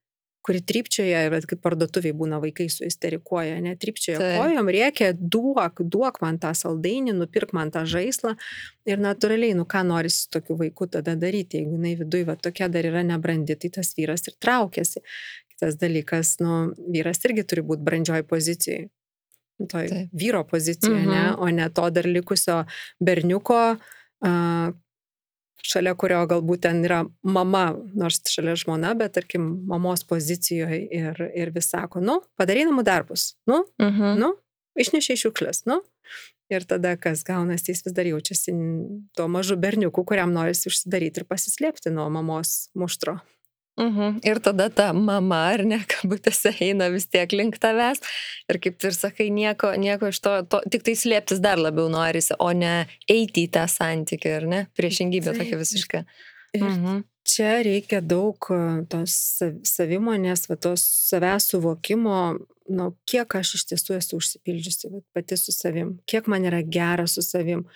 kuri 0.44 0.60
trypčioja 0.60 1.22
ir 1.24 1.46
kaip 1.48 1.62
parduotuviai 1.64 2.12
būna 2.16 2.38
vaikai 2.42 2.66
su 2.72 2.84
isterikuoja, 2.84 3.56
ne 3.64 3.72
trypčioja 3.80 4.18
tai. 4.20 4.32
kojom, 4.36 4.68
reikia, 4.76 5.12
duok, 5.16 5.80
duok 5.94 6.20
man 6.24 6.38
tą 6.42 6.52
saldainį, 6.58 7.14
nupirk 7.16 7.54
man 7.56 7.72
tą 7.72 7.86
žaislą 7.88 8.34
ir 8.88 9.00
natūraliai, 9.00 9.56
nu 9.56 9.64
ką 9.64 9.80
nori 9.88 10.12
su 10.12 10.28
tokiu 10.34 10.58
vaiku 10.60 10.90
tada 10.98 11.16
daryti, 11.16 11.62
jeigu 11.62 11.78
jinai 11.78 11.94
viduje 12.02 12.28
va 12.28 12.36
tokia 12.36 12.68
dar 12.72 12.84
yra 12.90 13.04
nebrandi, 13.08 13.56
tai 13.56 13.72
tas 13.78 13.94
vyras 13.96 14.28
ir 14.28 14.36
traukiasi. 14.44 15.00
Kitas 15.54 15.78
dalykas, 15.80 16.36
nu, 16.44 16.74
vyras 16.92 17.24
irgi 17.24 17.46
turi 17.48 17.64
būti 17.64 17.86
brandžioj 17.86 18.26
pozicijoje 18.28 18.90
toj 19.58 19.88
Taip. 19.88 20.08
vyro 20.12 20.44
pozicijoje, 20.48 21.02
mhm. 21.02 21.10
ne, 21.10 21.34
o 21.38 21.50
ne 21.50 21.68
to 21.74 21.88
dar 21.94 22.06
likusio 22.06 22.62
berniuko, 23.00 23.60
šalia 25.64 25.94
kurio 25.98 26.20
galbūt 26.28 26.64
ten 26.66 26.82
yra 26.84 27.02
mama, 27.22 27.64
nors 27.96 28.20
šalia 28.30 28.56
žmona, 28.60 28.92
bet 28.98 29.14
tarkim 29.16 29.46
mamos 29.70 30.04
pozicijoje 30.08 30.82
ir, 30.92 31.24
ir 31.34 31.52
vis 31.54 31.70
sako, 31.72 32.02
nu, 32.04 32.20
padarai 32.38 32.66
namų 32.68 32.84
darbus, 32.86 33.32
nu, 33.50 33.62
mhm. 33.82 34.16
nu, 34.20 34.34
išnešiai 34.80 35.24
šiukšlės, 35.26 35.64
nu. 35.70 35.80
Ir 36.52 36.66
tada, 36.68 36.90
kas 37.00 37.22
gaunasi, 37.24 37.72
jis 37.72 37.80
vis 37.86 37.94
dar 37.96 38.04
jaučiasi 38.04 38.52
tuo 39.16 39.24
mažu 39.32 39.56
berniuku, 39.56 40.02
kuriam 40.04 40.34
norisi 40.34 40.68
užsidaryti 40.68 41.22
ir 41.22 41.26
pasislėpti 41.30 41.88
nuo 41.94 42.04
mamos 42.12 42.68
muštro. 42.76 43.16
Mhm. 43.80 44.20
Ir 44.22 44.38
tada 44.38 44.68
ta 44.70 44.92
mama, 44.94 45.40
ar 45.50 45.64
ne, 45.66 45.80
kabutėse 45.92 46.52
eina 46.62 46.86
vis 46.94 47.08
tiek 47.10 47.32
link 47.34 47.58
tavęs. 47.62 48.02
Ir 48.50 48.60
kaip 48.62 48.78
tu 48.78 48.90
ir 48.90 48.94
sakai, 48.96 49.30
nieko, 49.34 49.72
nieko 49.80 50.12
iš 50.12 50.20
to, 50.22 50.36
to, 50.46 50.60
tik 50.70 50.86
tai 50.86 50.94
slėptis 50.98 51.42
dar 51.42 51.58
labiau 51.58 51.88
norisi, 51.90 52.36
o 52.38 52.52
ne 52.54 52.84
eiti 53.10 53.48
į 53.48 53.50
tą 53.56 53.66
santykį, 53.70 54.36
ar 54.38 54.46
ne? 54.50 54.62
Priešingybė 54.78 55.34
tokia 55.34 55.58
visiška. 55.58 56.04
Mhm. 56.54 57.02
čia 57.26 57.64
reikia 57.66 57.98
daug 58.04 58.38
e, 58.54 58.84
tos 58.86 59.14
savimonės, 59.66 60.44
va, 60.46 60.54
tos 60.60 60.84
savęs 61.08 61.48
suvokimo, 61.50 62.18
nu, 62.70 62.86
kiek 63.10 63.34
aš 63.40 63.56
iš 63.58 63.64
tiesų 63.72 63.96
esu 63.98 64.20
užsipildžiusi 64.20 64.92
va, 64.92 65.00
pati 65.16 65.38
su 65.40 65.50
savim, 65.50 65.96
kiek 66.06 66.28
man 66.30 66.46
yra 66.46 66.62
gera 66.62 67.08
su 67.10 67.24
savim. 67.26 67.66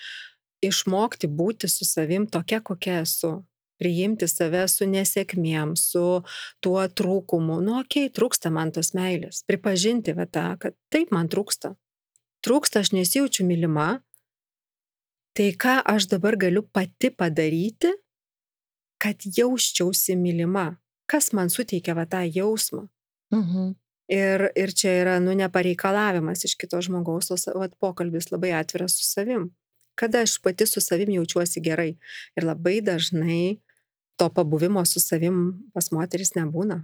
Išmokti 0.63 1.27
būti 1.31 1.69
su 1.71 1.87
savim 1.87 2.27
tokia, 2.31 2.61
kokia 2.63 3.01
esu 3.05 3.41
priimti 3.79 4.29
save 4.29 4.67
su 4.69 4.89
nesėkmėm, 4.91 5.77
su 5.79 6.23
tuo 6.65 6.83
trūkumu. 6.89 7.61
Nu, 7.65 7.79
okei, 7.83 8.09
okay, 8.09 8.15
trūksta 8.15 8.53
man 8.55 8.73
tos 8.75 8.93
meilės. 8.99 9.45
Pripažinti 9.49 10.15
va 10.19 10.27
tą, 10.27 10.51
kad 10.63 10.77
taip 10.93 11.15
man 11.15 11.31
trūksta. 11.33 11.75
Trūksta, 12.45 12.83
aš 12.85 12.93
nesijaučiu 12.95 13.47
mylima. 13.47 13.89
Tai 15.39 15.49
ką 15.55 15.79
aš 15.87 16.09
dabar 16.11 16.35
galiu 16.39 16.65
pati 16.67 17.11
padaryti, 17.15 17.93
kad 18.99 19.23
jausčiausi 19.23 20.17
mylima? 20.19 20.73
Kas 21.09 21.31
man 21.33 21.51
suteikia 21.51 21.95
va 21.95 22.07
tą 22.11 22.25
jausmą? 22.27 22.89
Mhm. 23.35 23.77
Ir, 24.09 24.47
ir 24.57 24.73
čia 24.73 24.95
yra, 25.03 25.19
nu, 25.21 25.35
nepareikalavimas 25.37 26.47
iš 26.49 26.55
kito 26.57 26.81
žmogaus, 26.81 27.29
o 27.31 27.37
vat, 27.61 27.75
pokalbis 27.77 28.31
labai 28.33 28.55
atviras 28.57 28.97
su 28.97 29.05
savim. 29.05 29.51
Kada 29.99 30.23
aš 30.25 30.39
pati 30.41 30.67
su 30.67 30.81
savim 30.81 31.11
jaučiuosi 31.13 31.61
gerai. 31.61 31.91
Ir 32.39 32.47
labai 32.49 32.79
dažnai 32.81 33.59
to 34.19 34.29
pabuvimo 34.35 34.85
su 34.87 35.01
savim 35.01 35.39
pas 35.75 35.91
moteris 35.95 36.35
nebūna. 36.37 36.83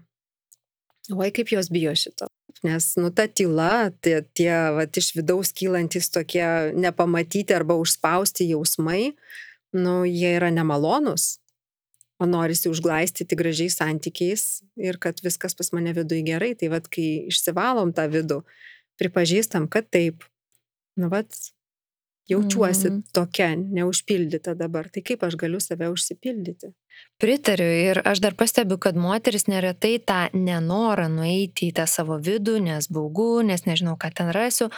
Oi, 1.13 1.29
kaip 1.37 1.51
jos 1.53 1.69
bijo 1.69 1.93
šito. 1.99 2.31
Nes, 2.65 2.95
nu, 2.97 3.11
ta 3.13 3.27
tyla, 3.29 3.91
tie, 4.01 4.23
tie 4.37 4.53
va, 4.73 4.87
iš 4.87 5.11
vidaus 5.19 5.51
kylantis 5.53 6.09
tokie 6.15 6.47
nepamatyti 6.81 7.53
arba 7.53 7.77
užspausti 7.77 8.47
jausmai, 8.49 9.13
nu, 9.77 9.97
jie 10.09 10.37
yra 10.39 10.49
nemalonus. 10.55 11.35
O 12.23 12.29
norisi 12.31 12.71
užglaistyti 12.71 13.37
gražiais 13.37 13.77
santykiais 13.81 14.63
ir 14.81 14.97
kad 15.03 15.19
viskas 15.21 15.57
pas 15.59 15.73
mane 15.75 15.93
viduje 15.93 16.23
gerai. 16.25 16.53
Tai 16.57 16.71
vad, 16.77 16.87
kai 16.89 17.27
išsivalom 17.33 17.91
tą 17.93 18.07
vidų, 18.13 18.41
pripažįstam, 19.03 19.67
kad 19.69 19.91
taip, 19.93 20.25
nu, 20.97 21.11
vad, 21.13 21.29
Jaučiuosi 22.29 22.89
mm. 22.89 23.03
tokia, 23.13 23.51
neužpildyta 23.57 24.55
dabar. 24.57 24.89
Tai 24.89 25.03
kaip 25.05 25.27
aš 25.27 25.37
galiu 25.37 25.61
save 25.61 25.91
užsipildyti? 25.93 26.71
Pritariu 27.21 27.67
ir 27.69 28.01
aš 28.09 28.23
dar 28.25 28.37
pastebiu, 28.39 28.79
kad 28.81 28.97
moteris 28.97 29.45
neretai 29.51 29.99
tą 30.01 30.23
nenorą 30.33 31.11
nueiti 31.13 31.69
į 31.69 31.77
tą 31.77 31.85
savo 31.91 32.17
vidų, 32.17 32.57
nes 32.65 32.89
baugu, 32.89 33.45
nes 33.45 33.67
nežinau, 33.69 33.99
ką 34.01 34.11
ten 34.17 34.33
rasiu, 34.33 34.71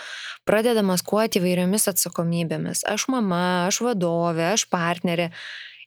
pradeda 0.49 0.83
maskuoti 0.83 1.39
įvairiomis 1.39 1.87
atsakomybėmis. 1.93 2.83
Aš 2.91 3.07
mama, 3.15 3.71
aš 3.71 3.81
vadovė, 3.87 4.51
aš 4.57 4.67
partnerė. 4.73 5.31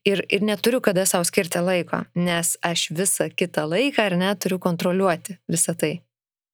Ir, 0.08 0.24
ir 0.32 0.46
neturiu 0.48 0.80
kada 0.80 1.04
savo 1.04 1.28
skirti 1.28 1.60
laiko, 1.60 2.06
nes 2.16 2.56
aš 2.64 2.88
visą 2.96 3.28
kitą 3.36 3.68
laiką 3.68 4.08
ar 4.08 4.16
ne 4.22 4.32
turiu 4.40 4.62
kontroliuoti 4.64 5.42
visą 5.52 5.76
tai 5.76 5.98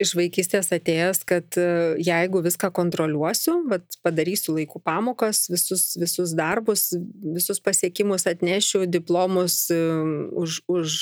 iš 0.02 0.12
vaikystės 0.18 0.72
atėjęs, 0.76 1.22
kad 1.28 1.58
e, 1.60 1.68
jeigu 2.04 2.42
viską 2.44 2.70
kontroliuosiu, 2.76 3.56
vat, 3.72 3.98
padarysiu 4.04 4.56
laikų 4.58 4.82
pamokas, 4.84 5.46
visus, 5.52 5.94
visus 6.00 6.34
darbus, 6.36 6.90
visus 7.36 7.62
pasiekimus 7.64 8.28
atnešiu, 8.30 8.84
diplomus 8.92 9.58
e, 9.74 9.80
už, 10.36 10.60
už 10.72 10.98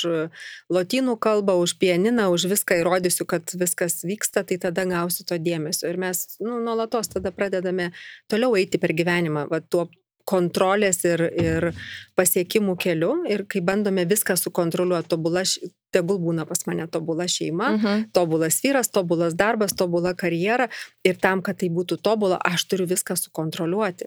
lotynų 0.74 1.18
kalbą, 1.24 1.58
už 1.64 1.76
pianiną, 1.82 2.30
už 2.36 2.48
viską 2.54 2.82
įrodysiu, 2.84 3.26
kad 3.30 3.56
viskas 3.58 4.04
vyksta, 4.06 4.46
tai 4.46 4.60
tada 4.62 4.86
gausiu 4.90 5.26
to 5.26 5.40
dėmesio. 5.42 5.90
Ir 5.90 6.00
mes 6.02 6.26
nu, 6.44 6.60
nuolatos 6.62 7.10
tada 7.16 7.34
pradedame 7.34 7.92
toliau 8.32 8.54
eiti 8.60 8.82
per 8.82 8.94
gyvenimą, 8.94 9.48
vat, 9.50 9.70
tuo 9.74 9.88
kontrolės 10.30 11.04
ir, 11.06 11.22
ir 11.36 11.70
pasiekimų 12.16 12.76
keliu 12.80 13.12
ir 13.30 13.44
kai 13.50 13.62
bandome 13.66 14.06
viską 14.08 14.36
sukontroliuoti, 14.40 15.10
tobula, 15.12 15.44
tegul 15.92 16.20
būna 16.24 16.46
pas 16.48 16.64
mane 16.68 16.88
tobula 16.88 17.28
šeima, 17.28 17.74
uh 17.74 17.78
mhm. 17.78 17.86
-huh. 17.86 18.06
tobulas 18.14 18.62
vyras, 18.64 18.90
tobulas 18.90 19.36
darbas, 19.36 19.76
tobula 19.76 20.14
karjera 20.14 20.70
ir 21.04 21.20
tam, 21.20 21.42
kad 21.42 21.60
tai 21.60 21.70
būtų 21.70 22.00
tobula, 22.02 22.40
aš 22.44 22.66
turiu 22.66 22.88
viską 22.88 23.16
sukontroliuoti. 23.16 24.06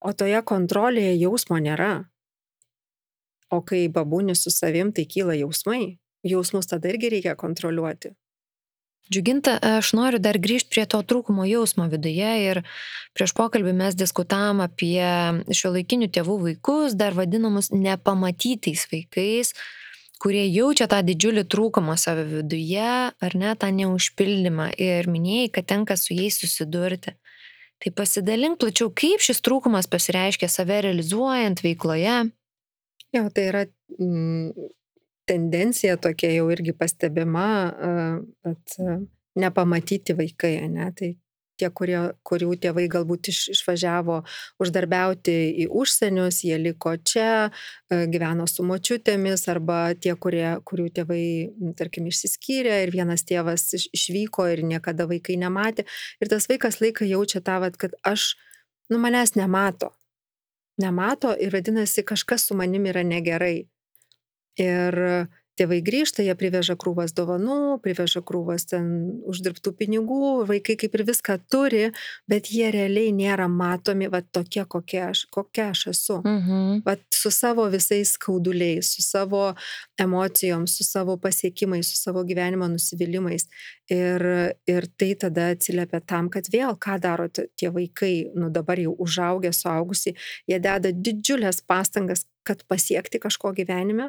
O 0.00 0.12
toje 0.12 0.42
kontrolėje 0.42 1.18
jausmo 1.18 1.58
nėra. 1.58 2.04
O 3.50 3.62
kai 3.62 3.88
babūni 3.88 4.36
su 4.36 4.50
savim, 4.50 4.92
tai 4.92 5.04
kyla 5.04 5.34
jausmai. 5.34 5.98
Jausmus 6.24 6.66
tada 6.66 6.88
irgi 6.88 7.08
reikia 7.08 7.34
kontroliuoti. 7.34 8.12
Džiuginta, 9.08 9.56
aš 9.78 9.94
noriu 9.96 10.20
dar 10.20 10.36
grįžti 10.36 10.68
prie 10.74 10.84
to 10.92 11.00
trūkumo 11.00 11.46
jausmo 11.48 11.86
viduje 11.88 12.32
ir 12.44 12.60
prieš 13.16 13.32
pokalbį 13.38 13.72
mes 13.78 13.96
diskutavom 13.96 14.60
apie 14.60 15.00
šio 15.48 15.72
laikinių 15.72 16.10
tėvų 16.12 16.36
vaikus, 16.42 16.96
dar 16.98 17.16
vadinamus 17.16 17.70
nepamatytais 17.72 18.84
vaikais, 18.92 19.54
kurie 20.20 20.44
jaučia 20.50 20.90
tą 20.92 21.00
didžiulį 21.06 21.46
trūkumą 21.48 21.96
savo 21.96 22.26
viduje 22.28 22.84
ar 23.08 23.38
ne 23.42 23.54
tą 23.56 23.72
neužpildymą 23.78 24.74
ir 24.76 25.08
minėjai, 25.08 25.48
kad 25.56 25.70
tenka 25.72 25.96
su 25.96 26.12
jais 26.12 26.36
susidurti. 26.42 27.16
Tai 27.78 27.92
pasidalink 27.94 28.58
plačiau, 28.60 28.90
kaip 28.90 29.22
šis 29.24 29.40
trūkumas 29.46 29.88
pasireiškia 29.88 30.50
save 30.50 30.82
realizuojant 30.84 31.62
veikloje. 31.62 32.24
Jo, 33.14 33.28
tai 33.32 33.44
yra 33.52 33.62
mm, 33.96 34.68
tendencija 35.28 35.96
tokia 36.00 36.32
jau 36.38 36.48
irgi 36.54 36.74
pastebima, 36.76 37.48
kad 38.42 38.78
nepamatyti 39.38 40.16
vaikai, 40.18 40.56
ne? 40.72 40.90
Tai 40.96 41.14
tie, 41.58 41.68
kurie, 41.74 41.98
kurių 42.26 42.52
tėvai 42.62 42.86
galbūt 42.90 43.30
iš, 43.32 43.40
išvažiavo 43.56 44.20
uždarbiauti 44.62 45.34
į 45.64 45.68
užsienius, 45.80 46.42
jie 46.46 46.58
liko 46.60 46.94
čia, 47.02 47.50
gyveno 47.90 48.46
su 48.50 48.66
močiutėmis, 48.66 49.46
arba 49.50 49.94
tie, 49.98 50.14
kurie, 50.20 50.46
kurių 50.68 50.88
tėvai, 51.00 51.22
tarkim, 51.78 52.08
išsiskyrė 52.10 52.82
ir 52.84 52.94
vienas 52.94 53.26
tėvas 53.28 53.68
iš, 53.78 53.88
išvyko 53.96 54.48
ir 54.54 54.64
niekada 54.66 55.08
vaikai 55.10 55.38
nematė. 55.40 55.86
Ir 56.22 56.30
tas 56.32 56.48
vaikas 56.50 56.80
laiką 56.82 57.08
jaučia 57.08 57.42
tą, 57.44 57.58
vat, 57.64 57.78
kad 57.80 57.96
aš, 58.06 58.34
nu, 58.92 59.00
manęs 59.02 59.34
nemato. 59.38 59.92
Nemato 60.78 61.32
ir 61.34 61.50
vadinasi, 61.50 62.06
kažkas 62.06 62.46
su 62.46 62.58
manimi 62.58 62.92
yra 62.92 63.02
negerai. 63.02 63.66
Ir 64.58 65.28
tėvai 65.58 65.78
grįžta, 65.84 66.22
jie 66.22 66.34
priveža 66.38 66.76
krūvas 66.78 67.14
dovanų, 67.16 67.78
priveža 67.82 68.22
krūvas 68.26 68.68
ten 68.70 68.88
uždirbtų 69.28 69.72
pinigų, 69.78 70.20
vaikai 70.48 70.76
kaip 70.80 70.94
ir 70.98 71.04
viską 71.08 71.38
turi, 71.50 71.84
bet 72.30 72.50
jie 72.54 72.70
realiai 72.74 73.12
nėra 73.16 73.48
matomi, 73.50 74.10
va 74.12 74.22
tokie, 74.22 74.64
kokia 74.70 75.08
aš, 75.10 75.24
kokia 75.34 75.70
aš 75.72 75.86
esu. 75.94 76.20
Mhm. 76.22 76.82
Va 76.86 76.96
su 77.14 77.32
savo 77.34 77.66
visais 77.72 78.14
skauduliais, 78.14 78.92
su 78.94 79.02
savo 79.02 79.42
emocijom, 80.00 80.68
su 80.70 80.86
savo 80.86 81.18
pasiekimais, 81.20 81.90
su 81.90 81.98
savo 81.98 82.22
gyvenimo 82.28 82.68
nusivylimais. 82.70 83.48
Ir, 83.90 84.22
ir 84.68 84.86
tai 85.00 85.14
tada 85.18 85.48
atsiliepia 85.54 86.02
tam, 86.04 86.28
kad 86.30 86.50
vėl 86.52 86.76
ką 86.76 86.98
daro 87.02 87.28
tie 87.32 87.70
vaikai, 87.72 88.28
nu 88.36 88.52
dabar 88.52 88.78
jau 88.78 88.94
užaugę, 89.00 89.52
suaugusi, 89.56 90.14
jie 90.46 90.58
deda 90.60 90.92
didžiulės 90.92 91.62
pastangas, 91.66 92.26
kad 92.48 92.62
pasiekti 92.68 93.20
kažko 93.20 93.52
gyvenime, 93.56 94.08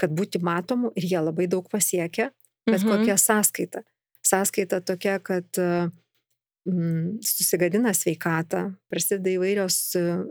kad 0.00 0.14
būti 0.14 0.40
matomu 0.42 0.92
ir 0.98 1.08
jie 1.12 1.20
labai 1.20 1.46
daug 1.50 1.68
pasiekia, 1.70 2.30
bet 2.66 2.80
mhm. 2.82 2.90
kokia 2.90 3.18
sąskaita. 3.20 3.84
Sąskaita 4.24 4.80
tokia, 4.80 5.18
kad 5.20 5.60
mm, 5.60 7.20
susigadina 7.22 7.92
sveikatą, 7.94 8.70
prasideda 8.88 9.34
įvairios, 9.36 9.78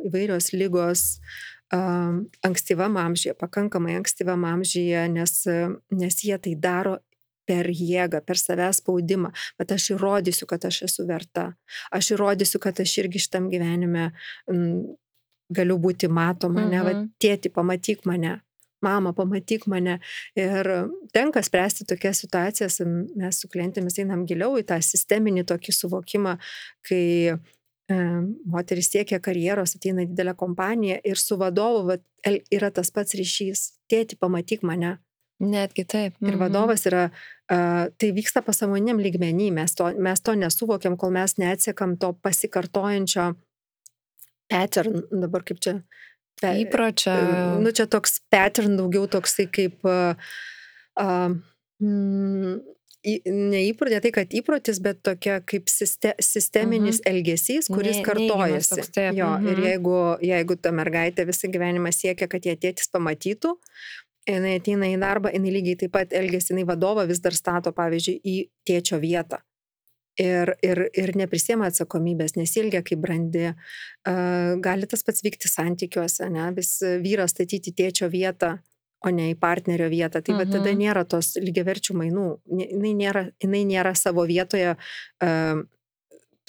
įvairios 0.09 0.49
lygos 0.57 1.05
ankstyvam 1.73 2.97
amžiuje, 3.01 3.33
pakankamai 3.39 3.95
ankstyvam 3.97 4.45
amžiuje, 4.45 5.07
nes, 5.13 5.33
nes 5.93 6.19
jie 6.25 6.37
tai 6.37 6.53
daro 6.59 6.99
per 7.49 7.67
jėgą, 7.67 8.21
per 8.23 8.39
savęs 8.39 8.79
spaudimą, 8.79 9.33
bet 9.59 9.73
aš 9.75 9.89
įrodysiu, 9.95 10.47
kad 10.47 10.63
aš 10.69 10.83
esu 10.87 11.05
verta, 11.07 11.49
aš 11.91 12.13
įrodysiu, 12.15 12.61
kad 12.63 12.79
aš 12.79 12.97
irgi 13.03 13.23
šitam 13.25 13.49
gyvenime 13.51 14.11
mm, 14.51 14.77
galiu 15.53 15.77
būti 15.81 16.07
matoma, 16.07 16.63
mhm. 16.63 16.71
ne, 16.71 16.83
va, 16.85 16.93
tėti, 17.21 17.51
pamatyk 17.53 18.05
mane, 18.09 18.37
mama, 18.83 19.13
pamatyk 19.15 19.67
mane. 19.71 19.99
Ir 20.39 20.69
tenka 21.15 21.43
spręsti 21.45 21.87
tokias 21.89 22.23
situacijas, 22.23 22.81
mes 23.15 23.41
su 23.41 23.49
klientėmis 23.51 23.99
einam 24.03 24.27
giliau 24.29 24.57
į 24.59 24.67
tą 24.69 24.79
sisteminį 24.83 25.45
tokį 25.49 25.75
suvokimą, 25.77 26.35
kai 26.87 27.05
e, 27.31 27.37
moteris 28.49 28.91
siekia 28.93 29.21
karjeros, 29.23 29.77
ateina 29.77 30.05
didelę 30.09 30.35
kompaniją 30.39 30.99
ir 31.03 31.21
su 31.21 31.39
vadovu 31.39 31.87
va, 31.91 31.97
yra 32.51 32.71
tas 32.75 32.91
pats 32.93 33.17
ryšys. 33.19 33.71
Tėti, 33.91 34.19
pamatyk 34.19 34.63
mane. 34.67 34.97
Netgi 35.43 35.83
taip. 35.85 36.13
Mhm. 36.21 36.29
Ir 36.29 36.37
vadovas 36.39 36.85
yra, 36.87 37.07
uh, 37.09 37.89
tai 37.99 38.11
vyksta 38.15 38.43
pasąmoniniam 38.45 39.01
lygmenį, 39.01 39.49
mes 39.51 39.75
to, 39.75 39.89
mes 39.97 40.21
to 40.21 40.35
nesuvokiam, 40.39 40.95
kol 40.97 41.11
mes 41.11 41.35
neatsiekam 41.41 41.97
to 41.99 42.13
pasikartojančio 42.23 43.33
pattern, 44.51 45.01
dabar 45.11 45.43
kaip 45.47 45.59
čia 45.63 45.79
įpročio. 46.51 47.13
Nu, 47.63 47.71
čia 47.75 47.87
toks 47.91 48.19
pattern 48.33 48.75
daugiau 48.79 49.07
toksai 49.11 49.47
kaip, 49.51 49.79
uh, 49.87 51.33
mm, 51.83 52.57
ne 53.27 53.61
įprotė, 53.67 53.99
tai 54.03 54.11
kad 54.15 54.35
įprotis, 54.35 54.79
bet 54.83 55.01
tokia 55.05 55.39
kaip 55.45 55.71
siste, 55.71 56.13
sisteminis 56.23 57.01
mhm. 57.01 57.07
elgesys, 57.11 57.69
kuris 57.71 57.99
ne, 57.99 58.03
kartojasi. 58.07 58.75
Toks, 58.75 58.91
taip. 58.95 59.17
jo, 59.19 59.29
mhm. 59.37 59.49
Ir 59.53 59.63
jeigu, 59.69 59.97
jeigu 60.33 60.59
ta 60.59 60.73
mergaitė 60.75 61.27
visą 61.29 61.51
gyvenimą 61.53 61.93
siekia, 61.95 62.29
kad 62.31 62.45
jie 62.47 62.55
tėtis 62.59 62.91
pamatytų, 62.93 63.55
jinai 64.29 64.57
ateina 64.59 64.91
į 64.91 64.99
darbą, 65.01 65.33
jinai 65.35 65.57
lygiai 65.57 65.81
taip 65.83 65.95
pat 65.95 66.13
elgesi, 66.15 66.53
jinai 66.53 66.67
vadovą 66.69 67.07
vis 67.09 67.19
dar 67.23 67.35
stato, 67.35 67.75
pavyzdžiui, 67.75 68.19
į 68.23 68.37
tėčio 68.67 69.01
vietą 69.03 69.43
ir, 70.19 70.53
ir, 70.65 70.83
ir 70.93 71.13
neprisėma 71.17 71.69
atsakomybės, 71.71 72.35
nesilgia 72.37 72.83
kaip 72.85 73.01
brandi. 73.03 73.51
Gali 74.03 74.89
tas 74.89 75.05
pats 75.05 75.23
vykti 75.25 75.51
santykiuose, 75.51 76.29
ne? 76.33 76.49
vis 76.57 76.77
vyras 77.03 77.35
statyti 77.35 77.73
tėčio 77.75 78.09
vietą, 78.13 78.57
o 79.03 79.11
ne 79.11 79.29
į 79.33 79.37
partnerio 79.39 79.89
vietą. 79.91 80.21
Tai 80.23 80.37
mhm. 80.37 80.55
tada 80.55 80.73
nėra 80.77 81.05
tos 81.09 81.35
lygiaverčių 81.41 81.97
mainų, 81.99 82.27
jinai 82.63 82.95
nėra, 82.99 83.27
jinai 83.43 83.63
nėra 83.69 83.95
savo 83.99 84.25
vietoje. 84.29 84.75
Uh, 85.23 85.63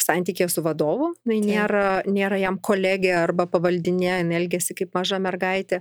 santykė 0.04 0.48
su 0.50 0.62
vadovu, 0.64 1.12
jinai 1.24 1.40
nėra, 1.46 1.86
nėra 2.10 2.38
jam 2.40 2.58
kolegė 2.58 3.12
arba 3.20 3.46
pavaldinė, 3.50 4.18
jinai 4.20 4.40
elgesi 4.42 4.76
kaip 4.76 4.94
maža 4.96 5.20
mergaitė, 5.22 5.80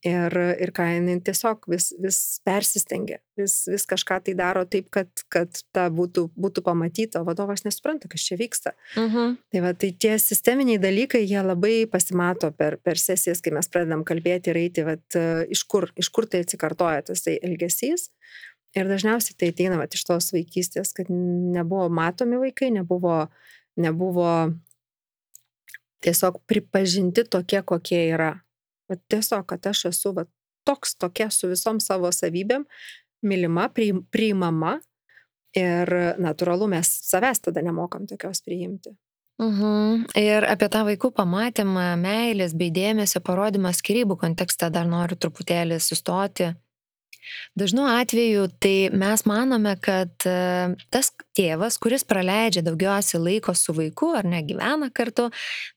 Ir, 0.00 0.32
ir 0.56 0.70
ką 0.72 0.86
jinai 0.88 1.18
tiesiog 1.20 1.66
vis, 1.68 1.90
vis 2.00 2.18
persistengia, 2.48 3.18
vis, 3.36 3.66
vis 3.68 3.82
kažką 3.84 4.16
tai 4.24 4.32
daro 4.38 4.62
taip, 4.64 4.86
kad, 4.96 5.10
kad 5.28 5.60
ta 5.76 5.90
būtų, 5.92 6.24
būtų 6.40 6.64
pamatyta, 6.64 7.20
vadovas 7.26 7.66
nesupranta, 7.66 8.08
kas 8.08 8.24
čia 8.24 8.38
vyksta. 8.40 8.72
Uh 8.96 9.02
mhm. 9.02 9.10
-huh. 9.16 9.36
tai, 9.52 9.60
va, 9.60 9.74
tai 9.74 9.92
tie 9.92 10.14
sisteminiai 10.18 10.80
dalykai, 10.80 11.20
jie 11.28 11.42
labai 11.44 11.86
pasimato 11.86 12.50
per, 12.50 12.78
per 12.78 12.96
sesijas, 12.96 13.44
kai 13.44 13.52
mes 13.52 13.68
pradedam 13.68 14.04
kalbėti 14.04 14.50
ir 14.50 14.56
eiti, 14.56 14.86
va, 14.88 14.96
iš, 15.50 15.64
kur, 15.68 15.92
iš 15.96 16.08
kur 16.08 16.26
tai 16.26 16.40
atsikartoja 16.40 17.02
tas 17.02 17.22
tai 17.22 17.38
elgesys. 17.42 18.08
Ir 18.74 18.88
dažniausiai 18.88 19.36
tai 19.36 19.48
ateina 19.52 19.76
va, 19.76 19.84
iš 19.84 20.04
tos 20.04 20.32
vaikystės, 20.32 20.94
kad 20.96 21.10
nebuvo 21.10 21.88
matomi 21.88 22.38
vaikai, 22.38 22.70
nebuvo, 22.70 23.28
nebuvo 23.76 24.54
tiesiog 26.00 26.40
pripažinti 26.46 27.24
tokie, 27.24 27.62
kokie 27.62 28.08
yra 28.14 28.40
Va, 28.90 28.98
tiesiog, 29.12 29.46
kad 29.52 29.66
aš 29.70 29.86
esu 29.92 30.14
va, 30.16 30.26
toks 30.66 30.96
tokia 31.00 31.30
su 31.30 31.50
visom 31.50 31.80
savo 31.80 32.10
savybėm, 32.14 32.66
mylima, 33.26 33.68
priimama 33.70 34.78
ir 35.56 35.92
natūralu 36.22 36.68
mes 36.70 36.90
savęs 37.06 37.42
tada 37.46 37.62
nemokam 37.64 38.06
tokios 38.10 38.42
priimti. 38.46 38.94
Mhm. 39.40 40.10
Ir 40.20 40.44
apie 40.44 40.68
tą 40.68 40.82
vaikų 40.84 41.14
pamatymą, 41.16 41.94
meilės 42.00 42.52
bei 42.52 42.68
dėmesio 42.74 43.22
parodymą 43.24 43.72
skirybų 43.72 44.18
kontekste 44.20 44.68
dar 44.72 44.88
noriu 44.88 45.16
truputėlį 45.16 45.78
sustoti. 45.80 46.50
Dažnu 47.58 47.84
atveju 47.88 48.46
tai 48.62 48.90
mes 48.92 49.24
manome, 49.28 49.74
kad 49.82 50.12
e, 50.28 50.36
tas 50.90 51.12
tėvas, 51.36 51.78
kuris 51.82 52.06
praleidžia 52.08 52.64
daugiausiai 52.66 53.20
laiko 53.22 53.54
su 53.54 53.74
vaiku 53.76 54.12
ar 54.18 54.28
negyvena 54.28 54.90
kartu, 54.94 55.28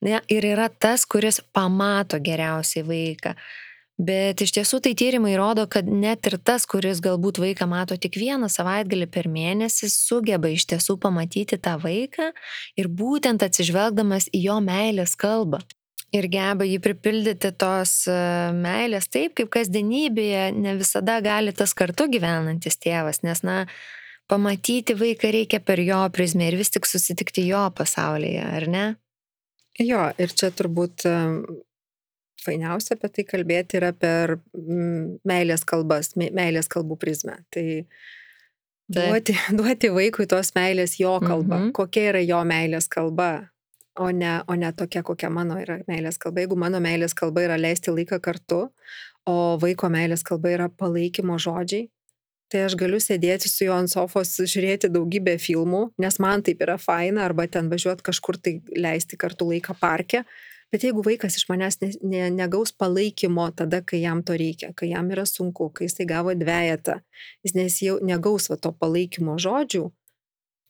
ne, 0.06 0.22
ir 0.32 0.48
yra 0.54 0.70
tas, 0.70 1.06
kuris 1.10 1.42
pamato 1.54 2.22
geriausiai 2.24 2.86
vaiką. 2.88 3.36
Bet 4.02 4.42
iš 4.42 4.56
tiesų 4.56 4.80
tai 4.82 4.96
tyrimai 4.98 5.36
rodo, 5.38 5.68
kad 5.70 5.86
net 5.86 6.26
ir 6.26 6.40
tas, 6.42 6.66
kuris 6.66 6.98
galbūt 7.04 7.38
vaiką 7.38 7.68
mato 7.70 7.94
tik 7.94 8.18
vieną 8.18 8.50
savaitgalį 8.50 9.06
per 9.14 9.30
mėnesį, 9.30 9.90
sugeba 9.94 10.50
iš 10.50 10.66
tiesų 10.72 10.98
pamatyti 11.04 11.60
tą 11.62 11.76
vaiką 11.82 12.32
ir 12.80 12.90
būtent 12.90 13.46
atsižvelgdamas 13.46 14.32
į 14.34 14.48
jo 14.48 14.58
meilės 14.66 15.14
kalbą. 15.14 15.62
Ir 16.14 16.28
geba 16.30 16.66
jį 16.68 16.78
pripildyti 16.84 17.50
tos 17.58 18.04
e, 18.12 18.16
meilės 18.54 19.10
taip, 19.10 19.34
kaip 19.40 19.50
kasdienybėje 19.54 20.52
ne 20.54 20.76
visada 20.78 21.18
gali 21.26 21.54
tas 21.58 21.74
kartu 21.74 22.06
gyvenantis 22.12 22.78
tėvas, 22.78 23.24
nes, 23.26 23.42
na, 23.42 23.64
pamatyti 24.30 24.96
vaiką 24.98 25.32
reikia 25.34 25.60
per 25.66 25.82
jo 25.82 26.04
prizmę 26.14 26.52
ir 26.52 26.60
vis 26.60 26.70
tik 26.74 26.86
susitikti 26.90 27.48
jo 27.50 27.66
pasaulyje, 27.76 28.46
ar 28.60 28.68
ne? 28.70 28.86
Jo, 29.82 30.06
ir 30.22 30.36
čia 30.38 30.52
turbūt 30.54 31.08
fainiausia 32.44 32.98
apie 32.98 33.10
tai 33.10 33.26
kalbėti 33.28 33.80
yra 33.80 33.94
per 33.96 34.38
mm, 34.38 35.24
meilės 35.28 35.64
kalbas, 35.68 36.14
meilės 36.20 36.70
kalbų 36.72 36.98
prizmę. 37.02 37.40
Tai 37.54 37.66
duoti, 38.94 39.36
duoti 39.60 39.92
vaikui 39.94 40.28
tos 40.30 40.54
meilės 40.58 40.98
jo 41.00 41.16
kalba, 41.24 41.60
mhm. 41.60 41.74
kokia 41.78 42.10
yra 42.12 42.24
jo 42.24 42.44
meilės 42.48 42.90
kalba, 42.92 43.32
o 44.00 44.10
ne, 44.12 44.42
o 44.48 44.56
ne 44.56 44.72
tokia, 44.74 45.04
kokia 45.06 45.30
mano 45.34 45.58
yra 45.62 45.80
meilės 45.88 46.20
kalba. 46.22 46.44
Jeigu 46.44 46.58
mano 46.60 46.82
meilės 46.84 47.16
kalba 47.18 47.44
yra 47.46 47.58
leisti 47.60 47.94
laiką 47.94 48.20
kartu, 48.24 48.68
o 49.30 49.36
vaiko 49.62 49.90
meilės 49.94 50.26
kalba 50.26 50.54
yra 50.54 50.70
palaikymo 50.70 51.38
žodžiai, 51.42 51.90
tai 52.54 52.66
aš 52.68 52.78
galiu 52.78 53.00
sėdėti 53.02 53.50
su 53.50 53.68
juo 53.68 53.76
ant 53.78 53.90
sofos, 53.90 54.36
žiūrėti 54.38 54.92
daugybę 54.94 55.38
filmų, 55.42 55.88
nes 56.02 56.20
man 56.22 56.44
taip 56.46 56.62
yra 56.66 56.78
faina, 56.82 57.24
arba 57.26 57.48
ten 57.50 57.70
važiuoti 57.72 58.06
kažkur 58.06 58.38
tai 58.38 58.60
leisti 58.78 59.18
kartu 59.18 59.50
laiką 59.50 59.78
parke, 59.80 60.26
Bet 60.74 60.82
jeigu 60.82 61.04
vaikas 61.06 61.36
iš 61.38 61.44
manęs 61.52 61.76
ne, 61.84 61.92
ne, 62.02 62.22
negaus 62.34 62.72
palaikymo 62.74 63.44
tada, 63.54 63.84
kai 63.86 64.00
jam 64.02 64.24
to 64.26 64.34
reikia, 64.34 64.72
kai 64.74 64.88
jam 64.90 65.12
yra 65.14 65.22
sunku, 65.30 65.68
kai 65.70 65.86
jisai 65.86 66.08
gavo 66.10 66.34
dviejatą, 66.34 66.96
jis 67.46 67.54
nesijau, 67.54 68.00
negaus 68.02 68.50
va, 68.50 68.58
to 68.58 68.72
palaikymo 68.82 69.36
žodžių, 69.38 69.84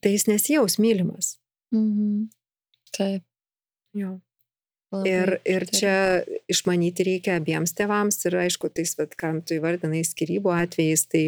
tai 0.03 0.11
jis 0.11 0.27
nesijaus 0.27 0.75
mylimas. 0.83 1.37
Mhm. 1.71 2.27
Taip. 2.97 3.25
Jo. 3.97 4.17
Labai, 4.93 5.09
ir, 5.09 5.33
ir 5.49 5.65
taip. 5.65 5.77
čia 5.79 5.95
išmanyti 6.53 7.05
reikia 7.07 7.39
abiems 7.41 7.73
tėvams 7.73 8.19
ir 8.29 8.37
aišku, 8.43 8.69
tais, 8.69 8.93
bet 8.99 9.15
kam 9.17 9.41
tu 9.41 9.57
įvardinai 9.57 10.03
skirybų 10.05 10.53
atvejais, 10.53 11.07
tai 11.09 11.23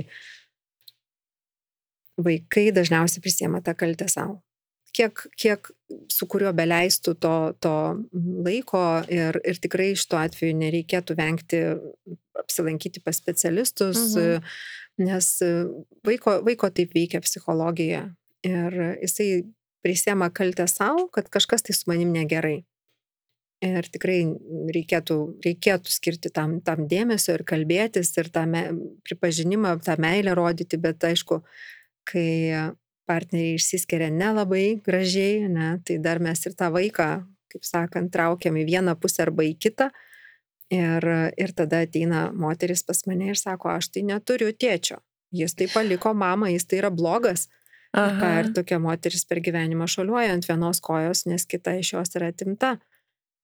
vaikai 2.21 2.69
dažniausiai 2.75 3.23
prisiema 3.25 3.63
tą 3.65 3.73
kaltę 3.77 4.07
savo 4.11 4.43
kiek, 4.95 5.21
kiek 5.39 5.69
su 6.11 6.27
kuriuo 6.31 6.51
beleistų 6.55 7.15
to, 7.21 7.35
to 7.63 7.75
laiko 8.45 8.83
ir, 9.11 9.39
ir 9.43 9.59
tikrai 9.61 9.91
iš 9.93 10.05
to 10.11 10.19
atveju 10.19 10.55
nereikėtų 10.59 11.17
vengti 11.19 11.61
apsilankyti 12.39 13.03
pas 13.03 13.19
specialistus, 13.19 14.15
mhm. 14.15 14.55
nes 15.05 15.31
vaiko, 16.07 16.39
vaiko 16.45 16.71
taip 16.75 16.95
veikia 16.95 17.23
psichologija 17.25 18.07
ir 18.45 18.81
jisai 19.03 19.29
prisėma 19.85 20.31
kaltę 20.33 20.65
savo, 20.71 21.05
kad 21.13 21.29
kažkas 21.33 21.65
tai 21.65 21.75
su 21.77 21.85
manim 21.91 22.13
negerai. 22.15 22.63
Ir 23.65 23.87
tikrai 23.87 24.19
reikėtų, 24.75 25.15
reikėtų 25.45 25.93
skirti 25.93 26.29
tam, 26.33 26.57
tam 26.65 26.89
dėmesio 26.91 27.37
ir 27.37 27.45
kalbėtis 27.47 28.11
ir 28.19 28.29
tą 28.33 28.43
me, 28.49 28.65
pripažinimą, 29.07 29.77
tą 29.85 29.95
meilę 30.01 30.33
rodyti, 30.37 30.77
bet 30.81 31.05
aišku, 31.07 31.39
kai 32.09 32.27
partneriai 33.07 33.55
išsiskiria 33.59 34.09
nelabai 34.11 34.81
gražiai, 34.85 35.45
ne, 35.49 35.69
tai 35.85 35.97
dar 36.03 36.19
mes 36.21 36.41
ir 36.45 36.57
tą 36.57 36.71
vaiką, 36.73 37.09
kaip 37.53 37.65
sakant, 37.65 38.11
traukiam 38.13 38.57
į 38.59 38.65
vieną 38.67 38.97
pusę 38.99 39.23
arba 39.25 39.45
į 39.47 39.55
kitą. 39.61 39.89
Ir, 40.73 41.05
ir 41.37 41.51
tada 41.53 41.83
ateina 41.85 42.31
moteris 42.33 42.81
pas 42.83 43.03
mane 43.05 43.29
ir 43.29 43.37
sako, 43.37 43.69
aš 43.77 43.91
tai 43.93 44.01
neturiu 44.07 44.49
tėčio. 44.49 44.97
Jis 45.35 45.53
tai 45.57 45.67
paliko 45.69 46.13
mamą, 46.17 46.49
jis 46.53 46.65
tai 46.65 46.79
yra 46.81 46.89
blogas. 46.89 47.45
Aha. 47.95 48.31
Ir 48.41 48.51
tokia 48.55 48.79
moteris 48.83 49.23
per 49.27 49.39
gyvenimą 49.43 49.87
šoliuoja 49.87 50.33
ant 50.35 50.47
vienos 50.49 50.81
kojos, 50.83 51.23
nes 51.29 51.47
kita 51.47 51.77
iš 51.79 51.93
jos 51.95 52.15
yra 52.19 52.31
atimta. 52.33 52.75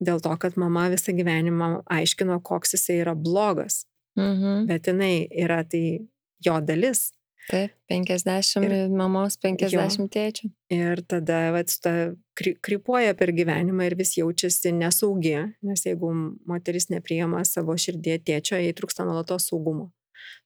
Dėl 0.02 0.20
to, 0.24 0.34
kad 0.42 0.58
mama 0.60 0.88
visą 0.92 1.14
gyvenimą 1.16 1.84
aiškino, 1.94 2.40
koks 2.44 2.76
jisai 2.76 3.00
yra 3.04 3.16
blogas. 3.16 3.86
Mhm. 4.20 4.66
Bet 4.68 4.90
jinai 4.90 5.28
yra 5.30 5.62
tai 5.64 6.02
jo 6.44 6.60
dalis. 6.62 7.12
Taip, 7.50 7.72
50 7.90 8.62
ir, 8.64 8.74
mamos, 8.94 9.36
50 9.42 9.98
jo. 9.98 10.06
tėčių. 10.14 10.50
Ir 10.72 11.02
tada 11.10 11.40
vat, 11.56 11.74
ta 11.82 11.94
kry, 12.38 12.54
krypuoja 12.64 13.16
per 13.18 13.34
gyvenimą 13.36 13.88
ir 13.90 13.96
vis 14.00 14.14
jaučiasi 14.20 14.72
nesaugi, 14.78 15.34
nes 15.66 15.86
jeigu 15.88 16.12
moteris 16.48 16.92
nepriema 16.94 17.42
savo 17.48 17.74
širdie 17.82 18.20
tėčio, 18.22 18.60
jai 18.62 18.76
trūksta 18.78 19.08
nuolatos 19.08 19.50
saugumo. 19.50 19.90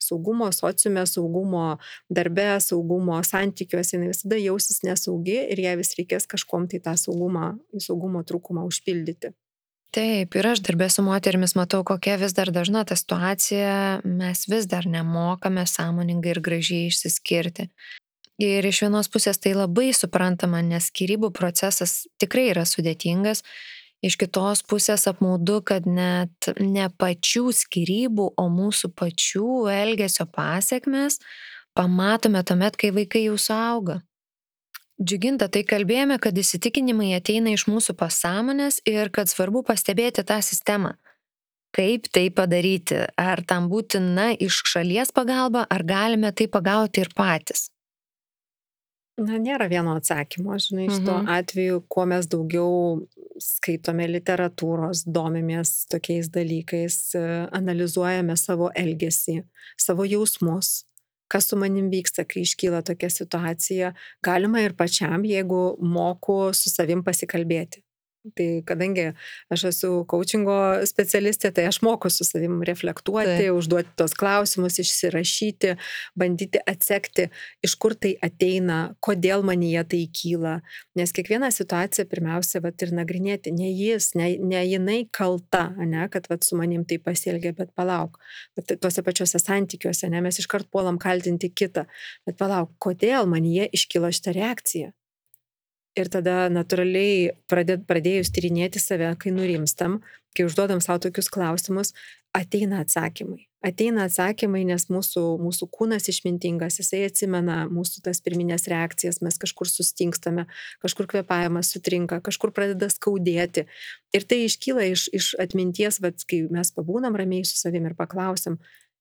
Saugumo 0.01 0.51
sociume, 0.55 1.05
saugumo 1.09 1.77
darbe, 2.09 2.47
saugumo 2.63 3.21
santykiuose, 3.23 3.95
jinai 3.95 4.11
visada 4.11 4.39
jausis 4.41 4.83
nesaugi 4.85 5.39
ir 5.45 5.63
jai 5.67 5.75
vis 5.79 5.95
reikės 5.99 6.29
kažkom 6.31 6.69
tai 6.71 6.81
tą 6.83 6.95
saugumą, 6.99 7.55
saugumo 7.79 8.23
trūkumą 8.27 8.67
užpildyti. 8.69 9.35
Taip, 9.95 10.33
ir 10.35 10.47
aš 10.49 10.59
darbė 10.65 10.89
su 10.91 11.05
moterimis 11.05 11.53
matau, 11.55 11.79
kokia 11.87 12.17
vis 12.19 12.33
dar 12.35 12.49
dažna 12.51 12.81
ta 12.83 12.97
situacija, 12.99 14.01
mes 14.03 14.41
vis 14.51 14.65
dar 14.67 14.89
nemokame 14.91 15.63
sąmoningai 15.71 16.33
ir 16.33 16.41
gražiai 16.43 16.89
išsiskirti. 16.89 17.69
Ir 18.43 18.67
iš 18.67 18.81
vienos 18.83 19.07
pusės 19.07 19.39
tai 19.39 19.53
labai 19.55 19.93
suprantama, 19.95 20.59
nes 20.59 20.89
skirybų 20.91 21.29
procesas 21.31 22.01
tikrai 22.19 22.49
yra 22.51 22.65
sudėtingas, 22.67 23.45
iš 24.05 24.17
kitos 24.21 24.61
pusės 24.69 25.07
apmaudu, 25.09 25.61
kad 25.65 25.87
net 25.89 26.49
ne 26.61 26.87
pačių 27.01 27.49
skirybų, 27.55 28.31
o 28.37 28.45
mūsų 28.53 28.91
pačių 28.97 29.49
elgesio 29.73 30.27
pasiekmes 30.29 31.19
pamatome 31.75 32.43
tuomet, 32.47 32.77
kai 32.79 32.93
vaikai 32.95 33.25
jau 33.25 33.39
suauga. 33.41 33.99
Džiuginta, 34.95 35.49
tai 35.51 35.65
kalbėjome, 35.67 36.15
kad 36.23 36.37
įsitikinimai 36.39 37.09
ateina 37.17 37.51
iš 37.51 37.65
mūsų 37.67 37.97
pasąmonės 37.99 38.79
ir 38.87 39.11
kad 39.11 39.27
svarbu 39.27 39.65
pastebėti 39.67 40.23
tą 40.23 40.39
sistemą. 40.39 40.93
Kaip 41.75 42.07
tai 42.15 42.29
padaryti? 42.31 43.01
Ar 43.19 43.41
tam 43.43 43.67
būtina 43.67 44.29
iš 44.39 44.61
šalies 44.71 45.11
pagalba, 45.11 45.65
ar 45.67 45.83
galime 45.83 46.31
tai 46.31 46.47
pagauti 46.47 47.03
ir 47.03 47.11
patys? 47.11 47.67
Na, 49.15 49.37
nėra 49.39 49.69
vieno 49.71 49.93
atsakymo, 49.95 50.57
žinai, 50.59 50.89
iš 50.89 50.97
to 51.05 51.13
mhm. 51.13 51.29
atveju, 51.37 51.77
kuo 51.87 52.03
mes 52.11 52.25
daugiau 52.27 53.05
skaitome 53.39 54.09
literatūros, 54.11 55.05
domimės 55.07 55.85
tokiais 55.91 56.27
dalykais, 56.33 56.97
analizuojame 57.55 58.35
savo 58.39 58.67
elgesį, 58.75 59.37
savo 59.79 60.03
jausmus, 60.07 60.81
kas 61.31 61.47
su 61.47 61.59
manim 61.59 61.87
vyksta, 61.93 62.27
kai 62.27 62.43
iškyla 62.43 62.83
tokia 62.85 63.09
situacija, 63.13 63.93
galima 64.23 64.65
ir 64.65 64.75
pačiam, 64.75 65.23
jeigu 65.23 65.63
moku 65.79 66.51
su 66.51 66.73
savim 66.73 67.03
pasikalbėti. 67.07 67.84
Tai 68.33 68.47
kadangi 68.65 69.03
aš 69.53 69.63
esu 69.69 69.89
coachingo 70.09 70.55
specialistė, 70.89 71.51
tai 71.53 71.67
aš 71.69 71.81
moku 71.85 72.09
su 72.09 72.25
savim 72.25 72.63
reflektuoti, 72.65 73.35
tai. 73.43 73.51
užduoti 73.53 73.93
tos 73.99 74.15
klausimus, 74.17 74.79
išsirašyti, 74.81 75.75
bandyti 76.17 76.61
atsekti, 76.65 77.27
iš 77.65 77.77
kur 77.81 77.93
tai 77.93 78.15
ateina, 78.25 78.79
kodėl 79.05 79.45
man 79.45 79.61
jie 79.61 79.83
tai 79.91 80.01
kyla. 80.09 80.55
Nes 80.97 81.13
kiekvieną 81.13 81.51
situaciją 81.53 82.07
pirmiausia, 82.09 82.63
vat, 82.65 82.81
ir 82.81 82.95
nagrinėti, 82.97 83.53
ne 83.53 83.69
jis, 83.69 84.13
ne, 84.17 84.31
ne 84.41 84.65
jinai 84.65 84.99
kalta, 85.13 85.67
ne, 85.77 86.09
kad 86.09 86.25
vat, 86.31 86.41
su 86.47 86.57
manim 86.57 86.87
tai 86.89 86.97
pasielgia, 86.97 87.53
bet 87.53 87.75
palauk. 87.77 88.17
Bet 88.57 88.73
tuose 88.81 89.05
pačiuose 89.05 89.41
santykiuose, 89.43 90.09
ne, 90.09 90.25
mes 90.25 90.41
iškart 90.41 90.71
puolam 90.73 90.97
kaltinti 91.01 91.53
kitą. 91.53 91.85
Bet 92.25 92.41
palauk, 92.41 92.73
kodėl 92.81 93.29
man 93.29 93.45
jie 93.45 93.69
iškilo 93.69 94.09
šitą 94.09 94.33
reakciją? 94.33 94.95
Ir 95.95 96.09
tada 96.11 96.49
natūraliai 96.51 97.31
pradėjus 97.47 98.33
tyrinėti 98.35 98.81
save, 98.83 99.13
kai 99.15 99.31
nurimstam, 99.31 100.01
kai 100.35 100.43
užduodam 100.43 100.81
savo 100.83 100.99
tokius 101.05 101.29
klausimus, 101.31 101.93
ateina 102.35 102.81
atsakymai. 102.83 103.45
Ateina 103.65 104.03
atsakymai, 104.09 104.65
nes 104.67 104.89
mūsų, 104.91 105.23
mūsų 105.41 105.69
kūnas 105.73 106.09
išmintingas, 106.11 106.81
jisai 106.81 107.05
atsimena 107.07 107.61
mūsų 107.71 108.03
tas 108.05 108.19
pirminės 108.25 108.67
reakcijas, 108.69 109.21
mes 109.25 109.39
kažkur 109.41 109.71
sustingstame, 109.71 110.45
kažkur 110.83 111.07
kvepavimas 111.15 111.71
sutrinka, 111.73 112.19
kažkur 112.27 112.51
pradeda 112.53 112.91
skaudėti. 112.91 113.65
Ir 114.13 114.27
tai 114.27 114.43
iškyla 114.49 114.91
iš, 114.91 115.07
iš 115.15 115.31
atminties, 115.41 116.01
bet 116.03 116.27
kai 116.27 116.43
mes 116.51 116.75
pabūnam 116.75 117.15
ramiai 117.15 117.47
su 117.47 117.55
savim 117.57 117.87
ir 117.87 117.95
paklausim, 117.97 118.59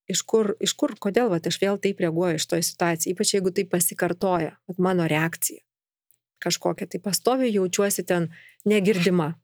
iš 0.08 0.22
kur, 0.22 0.54
iš 0.62 0.78
kur 0.78 0.94
kodėl 0.94 1.34
vat, 1.34 1.50
aš 1.50 1.58
vėl 1.60 1.82
taip 1.82 2.00
reaguoju 2.06 2.38
iš 2.38 2.48
to 2.48 2.62
situaciją, 2.62 3.18
ypač 3.18 3.34
jeigu 3.34 3.52
tai 3.52 3.66
pasikartoja, 3.68 4.56
vat, 4.70 4.84
mano 4.88 5.10
reakcija 5.10 5.64
kažkokia, 6.42 6.88
tai 6.90 7.00
pastoviai 7.04 7.52
jaučiuosi 7.54 8.06
ten 8.08 8.30
negirdima 8.64 9.34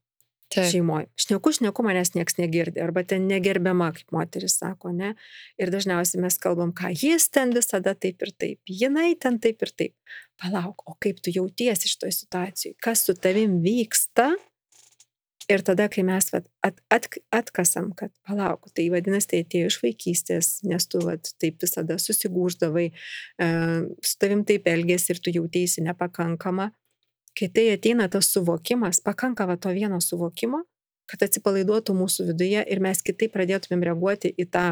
šeimoje. 0.54 1.06
Šneku, 1.20 1.52
šneku, 1.54 1.84
manęs 1.86 2.12
nieks 2.16 2.36
negirdi, 2.40 2.82
arba 2.82 3.04
ten 3.06 3.26
negerbiama, 3.30 3.90
kaip 3.96 4.12
moteris 4.14 4.58
sako, 4.58 4.92
ne. 4.96 5.14
Ir 5.60 5.70
dažniausiai 5.72 6.22
mes 6.24 6.38
kalbam, 6.42 6.74
ką 6.76 6.90
jis 6.94 7.28
ten 7.32 7.54
visada 7.54 7.94
taip 7.94 8.22
ir 8.26 8.34
taip, 8.34 8.60
jinai 8.66 9.12
ten 9.20 9.38
taip 9.42 9.62
ir 9.62 9.74
taip. 9.76 9.94
Palauk, 10.40 10.82
o 10.88 10.96
kaip 11.02 11.20
tu 11.22 11.32
jautiesi 11.34 11.90
šitoje 11.90 12.16
situacijoje, 12.22 12.78
kas 12.82 13.04
su 13.06 13.14
tavim 13.14 13.60
vyksta. 13.64 14.32
Ir 15.50 15.64
tada, 15.66 15.88
kai 15.90 16.04
mes 16.06 16.28
vat, 16.30 16.44
at, 16.62 16.76
at, 16.94 17.08
atkasam, 17.34 17.88
kad 17.98 18.12
palauk, 18.26 18.68
tai 18.70 18.84
vadinasi, 18.92 19.26
tai 19.32 19.40
atėjo 19.42 19.70
iš 19.72 19.78
vaikystės, 19.82 20.50
nes 20.62 20.86
tu 20.86 21.00
vat, 21.02 21.32
taip 21.42 21.58
visada 21.64 21.96
susigūždavai, 21.98 22.84
e, 23.42 23.48
su 23.98 24.20
tavim 24.22 24.44
taip 24.46 24.68
elgėsi 24.70 25.10
ir 25.10 25.18
tu 25.18 25.34
jautėsi 25.34 25.82
nepakankama, 25.82 26.68
kai 27.38 27.48
tai 27.54 27.66
ateina 27.74 28.08
tas 28.12 28.30
suvokimas, 28.34 29.00
pakanka 29.04 29.46
va 29.48 29.56
to 29.56 29.72
vieno 29.74 30.00
suvokimo, 30.02 30.64
kad 31.10 31.24
atsipalaiduotų 31.26 31.94
mūsų 31.96 32.30
viduje 32.30 32.62
ir 32.62 32.82
mes 32.82 33.02
kitaip 33.02 33.32
pradėtumėm 33.34 33.82
reaguoti 33.90 34.30
į 34.38 34.46
tą 34.52 34.66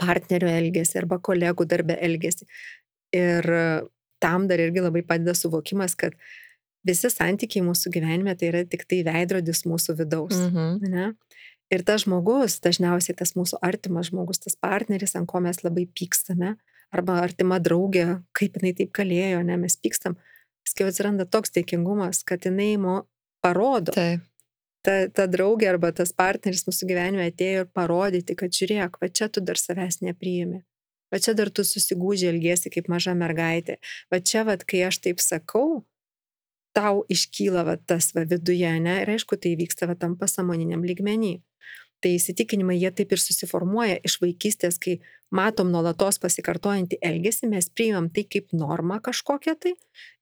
partnerio 0.00 0.48
elgesį 0.48 1.02
arba 1.02 1.18
kolegų 1.22 1.66
darbę 1.68 1.98
elgesį. 2.06 2.46
Ir 3.14 3.48
tam 4.22 4.48
dar 4.50 4.62
irgi 4.62 4.82
labai 4.82 5.04
padeda 5.06 5.34
suvokimas, 5.36 5.96
kad 5.98 6.16
visi 6.86 7.10
santykiai 7.10 7.64
mūsų 7.66 7.92
gyvenime 7.94 8.34
tai 8.38 8.50
yra 8.52 8.62
tik 8.68 8.86
tai 8.88 9.02
veidrodis 9.06 9.64
mūsų 9.68 9.98
vidaus. 10.00 10.36
Mhm. 10.36 10.94
Ne? 10.94 11.10
Ir 11.72 11.82
tas 11.86 12.04
žmogus, 12.04 12.58
dažniausiai 12.64 13.16
tas 13.18 13.34
mūsų 13.38 13.58
artimas 13.64 14.10
žmogus, 14.12 14.42
tas 14.44 14.56
partneris, 14.60 15.16
ant 15.18 15.28
ko 15.30 15.40
mes 15.42 15.62
labai 15.64 15.86
pykstame, 15.88 16.54
arba 16.94 17.18
artima 17.24 17.58
draugė, 17.62 18.20
kaip 18.36 18.60
jinai 18.60 18.74
taip 18.78 18.92
kalėjo, 18.94 19.40
ne, 19.46 19.56
mes 19.64 19.76
pykstam, 19.80 20.18
paskui 20.64 20.88
atsiranda 20.88 21.26
toks 21.28 21.54
dėkingumas, 21.54 22.22
kad 22.26 22.46
jinai 22.48 22.74
mo 22.80 23.00
parodo. 23.44 23.94
Taip. 23.94 24.24
Ta, 24.84 25.06
ta 25.08 25.24
draugė 25.30 25.70
arba 25.70 25.94
tas 25.96 26.12
partneris 26.12 26.66
mūsų 26.66 26.90
gyvenime 26.90 27.30
atėjo 27.30 27.64
ir 27.64 27.70
parodyti, 27.72 28.36
kad 28.36 28.52
žiūrėk, 28.52 28.98
va 29.00 29.08
čia 29.08 29.30
tu 29.32 29.40
dar 29.40 29.56
savęs 29.56 30.02
nepriimi. 30.04 30.60
Va 31.12 31.20
čia 31.24 31.32
dar 31.38 31.48
tu 31.54 31.64
susigūžiai 31.64 32.34
elgesi 32.34 32.72
kaip 32.74 32.90
maža 32.92 33.14
mergaitė. 33.16 33.78
Va 34.12 34.20
čia, 34.20 34.42
va, 34.44 34.58
kai 34.58 34.82
aš 34.88 34.98
taip 35.06 35.22
sakau, 35.24 35.84
tau 36.76 37.04
iškyla 37.08 37.64
va, 37.64 37.76
tas 37.78 38.10
va, 38.16 38.26
viduje, 38.28 38.72
ne? 38.82 38.98
Ir 39.04 39.14
aišku, 39.14 39.38
tai 39.40 39.54
vyksta 39.60 39.88
va, 39.88 39.96
tam 39.96 40.18
pasamoniniam 40.20 40.84
lygmenį. 40.84 41.38
Tai 42.04 42.10
įsitikinimai 42.12 42.74
jie 42.76 42.90
taip 42.92 43.14
ir 43.16 43.20
susiformuoja 43.22 43.94
iš 44.04 44.18
vaikystės, 44.20 44.76
kai 44.76 44.98
matom 45.32 45.70
nuolatos 45.72 46.18
pasikartojantį 46.20 46.98
elgesį, 47.00 47.48
mes 47.48 47.70
priimam 47.72 48.10
tai 48.12 48.26
kaip 48.28 48.52
normą 48.52 48.98
kažkokią 49.06 49.54
tai 49.62 49.72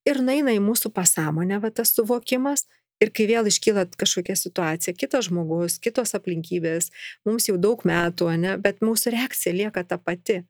ir 0.06 0.20
naina 0.22 0.54
į 0.54 0.60
mūsų 0.62 0.92
pasąmonę 0.94 1.58
va 1.64 1.72
tas 1.74 1.90
suvokimas 1.96 2.68
ir 3.02 3.10
kai 3.10 3.26
vėl 3.32 3.50
iškyla 3.50 3.88
kažkokia 3.98 4.38
situacija, 4.38 4.94
kitas 4.94 5.26
žmogus, 5.26 5.80
kitos 5.82 6.14
aplinkybės, 6.14 6.92
mums 7.26 7.50
jau 7.50 7.58
daug 7.58 7.82
metų, 7.88 8.30
ne, 8.38 8.54
bet 8.62 8.78
mūsų 8.86 9.16
reakcija 9.16 9.56
lieka 9.58 9.82
ta 9.82 9.98
pati. 9.98 10.44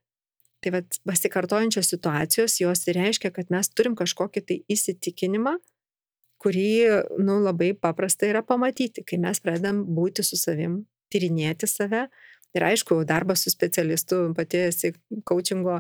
Tai 0.63 0.77
vad 0.77 1.01
pasikartojančios 1.09 1.89
situacijos 1.97 2.61
jos 2.61 2.85
reiškia, 2.93 3.33
kad 3.33 3.49
mes 3.51 3.73
turim 3.73 3.97
kažkokį 3.97 4.45
tai 4.47 4.61
įsitikinimą, 4.71 5.57
kurį, 6.45 6.71
nu, 7.25 7.41
labai 7.41 7.73
paprasta 7.73 8.29
yra 8.29 8.45
pamatyti, 8.45 9.01
kai 9.01 9.17
mes 9.25 9.41
pradedam 9.41 9.87
būti 9.97 10.27
su 10.27 10.37
savim 10.37 10.83
tyrinėti 11.13 11.69
save. 11.71 12.07
Ir 12.53 12.67
aišku, 12.67 12.99
darbas 13.09 13.47
su 13.47 13.51
specialistu, 13.53 14.27
pati 14.37 14.59
esi 14.67 14.91
coachingo 15.29 15.79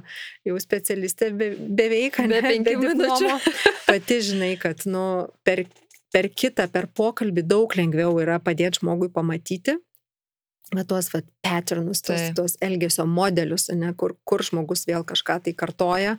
jau 0.48 0.60
specialistė 0.60 1.28
be, 1.36 1.50
beveik, 1.68 2.16
be 2.30 2.40
penkių 2.46 2.78
minučių. 2.80 3.32
Pati 3.90 4.20
žinai, 4.24 4.54
kad 4.60 4.86
nu, 4.88 5.02
per, 5.44 5.66
per 6.14 6.30
kitą, 6.32 6.70
per 6.72 6.88
pokalbį 6.96 7.44
daug 7.44 7.76
lengviau 7.76 8.16
yra 8.24 8.38
padėti 8.40 8.80
žmogui 8.80 9.10
pamatyti, 9.12 9.76
va, 10.72 10.86
tuos 10.88 11.10
va, 11.12 11.20
patternus, 11.44 12.00
tuos, 12.06 12.24
tuos 12.38 12.56
elgesio 12.64 13.04
modelius, 13.04 13.68
ne, 13.76 13.92
kur, 13.92 14.16
kur 14.24 14.44
žmogus 14.46 14.86
vėl 14.88 15.04
kažką 15.08 15.42
tai 15.44 15.52
kartoja 15.52 16.16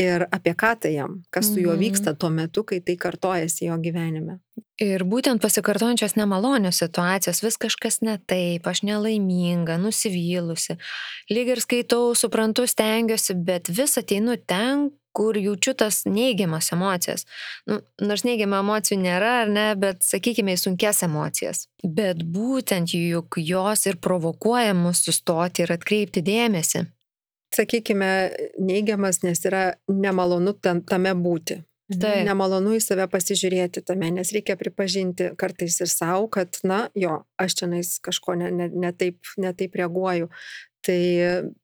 ir 0.00 0.26
apie 0.34 0.54
ką 0.58 0.74
tai 0.80 0.94
jam, 0.96 1.20
kas 1.30 1.52
su 1.52 1.60
juo 1.60 1.74
mhm. 1.74 1.82
vyksta 1.82 2.14
tuo 2.18 2.30
metu, 2.30 2.64
kai 2.64 2.80
tai 2.80 2.96
kartojasi 3.00 3.68
jo 3.68 3.78
gyvenime. 3.82 4.40
Ir 4.82 5.04
būtent 5.06 5.38
pasikartojančios 5.42 6.16
nemalonios 6.18 6.80
situacijos, 6.82 7.44
vis 7.44 7.58
kažkas 7.62 8.00
ne 8.02 8.16
taip, 8.26 8.66
aš 8.66 8.82
nelaiminga, 8.82 9.76
nusivylusi, 9.78 10.74
lyg 11.30 11.52
ir 11.54 11.62
skaitau, 11.62 12.10
suprantu, 12.18 12.66
stengiuosi, 12.66 13.38
bet 13.38 13.70
vis 13.70 13.94
ateinu 14.00 14.34
ten, 14.50 14.88
kur 15.14 15.38
jaučiu 15.38 15.76
tas 15.78 16.00
neigiamas 16.10 16.72
emocijas. 16.74 17.22
Nu, 17.70 17.78
nors 18.02 18.24
neigiamų 18.26 18.58
emocijų 18.64 18.98
nėra, 18.98 19.30
ar 19.44 19.52
ne, 19.54 19.68
bet 19.78 20.02
sakykime 20.02 20.56
į 20.56 20.62
sunkes 20.64 21.04
emocijas. 21.06 21.68
Bet 21.86 22.24
būtent 22.26 22.96
juk 22.98 23.38
jos 23.38 23.86
ir 23.86 24.00
provokuoja 24.02 24.74
mus 24.74 25.04
sustoti 25.06 25.62
ir 25.62 25.76
atkreipti 25.76 26.24
dėmesį 26.26 26.82
sakykime, 27.54 28.10
neigiamas, 28.58 29.22
nes 29.24 29.40
yra 29.48 29.64
nemalonu 29.90 30.56
tam, 30.58 30.82
tame 30.82 31.14
būti. 31.14 31.60
Tai. 32.00 32.14
Nemalonu 32.24 32.78
į 32.78 32.80
save 32.80 33.04
pasižiūrėti 33.12 33.82
tame, 33.84 34.08
nes 34.16 34.30
reikia 34.32 34.56
pripažinti 34.56 35.34
kartais 35.36 35.76
ir 35.84 35.90
savo, 35.92 36.30
kad, 36.32 36.56
na, 36.64 36.86
jo, 36.96 37.18
aš 37.40 37.58
čia 37.60 37.68
nais 37.68 37.90
kažko 38.04 38.38
netaip 38.40 38.56
ne, 38.56 38.68
ne, 38.70 38.86
ne 38.86 38.92
taip, 38.96 39.34
ne 39.36 39.52
taip 39.52 39.76
reaguoju. 39.76 40.30
Tai 40.84 41.00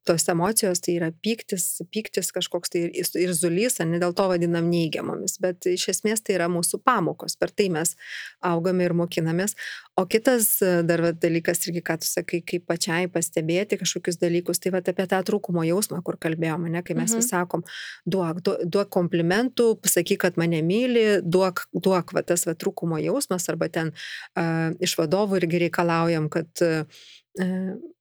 tos 0.09 0.25
emocijos 0.33 0.81
tai 0.81 0.95
yra 0.97 1.11
pyktis, 1.13 1.83
pyktis 1.93 2.31
kažkoks 2.33 2.73
tai 2.73 2.87
ir, 2.89 3.33
zulys, 3.37 3.77
ne 3.85 3.99
dėl 4.01 4.15
to 4.17 4.25
vadinam 4.31 4.71
neigiamomis, 4.73 5.35
bet 5.43 5.69
iš 5.69 5.91
esmės 5.93 6.25
tai 6.25 6.39
yra 6.39 6.47
mūsų 6.49 6.81
pamokos, 6.87 7.37
per 7.37 7.53
tai 7.53 7.69
mes 7.75 7.93
augame 8.41 8.87
ir 8.89 8.95
mokinamės. 8.97 9.57
O 10.01 10.07
kitas 10.09 10.49
dar 10.89 11.05
dalykas 11.13 11.61
irgi, 11.69 11.85
ką 11.85 11.99
tu 12.01 12.09
sakai, 12.09 12.41
kaip 12.47 12.65
pačiai 12.71 13.11
pastebėti 13.13 13.77
kažkokius 13.83 14.17
dalykus, 14.23 14.63
tai 14.63 14.73
va 14.73 14.81
apie 14.81 15.07
tą 15.13 15.21
trūkumo 15.29 15.67
jausmą, 15.69 16.01
kur 16.07 16.17
kalbėjome, 16.21 16.73
ne, 16.73 16.81
kai 16.87 16.97
mes 16.97 17.13
mhm. 17.13 17.21
vis 17.21 17.31
sakom, 17.35 17.67
duok, 18.09 18.41
duok, 18.47 18.65
duok 18.73 18.93
komplimentų, 18.97 19.69
pasakyk, 19.85 20.23
kad 20.25 20.41
mane 20.41 20.65
myli, 20.65 21.07
duok, 21.21 21.67
duok 21.77 22.17
va, 22.17 22.25
tas 22.25 22.49
va, 22.49 22.57
trūkumo 22.57 23.05
jausmas, 23.05 23.53
arba 23.53 23.69
ten 23.69 23.93
uh, 23.93 24.73
iš 24.81 24.97
vadovų 24.97 25.43
irgi 25.43 25.67
reikalaujam, 25.67 26.33
kad 26.33 26.65
uh, 26.65 27.05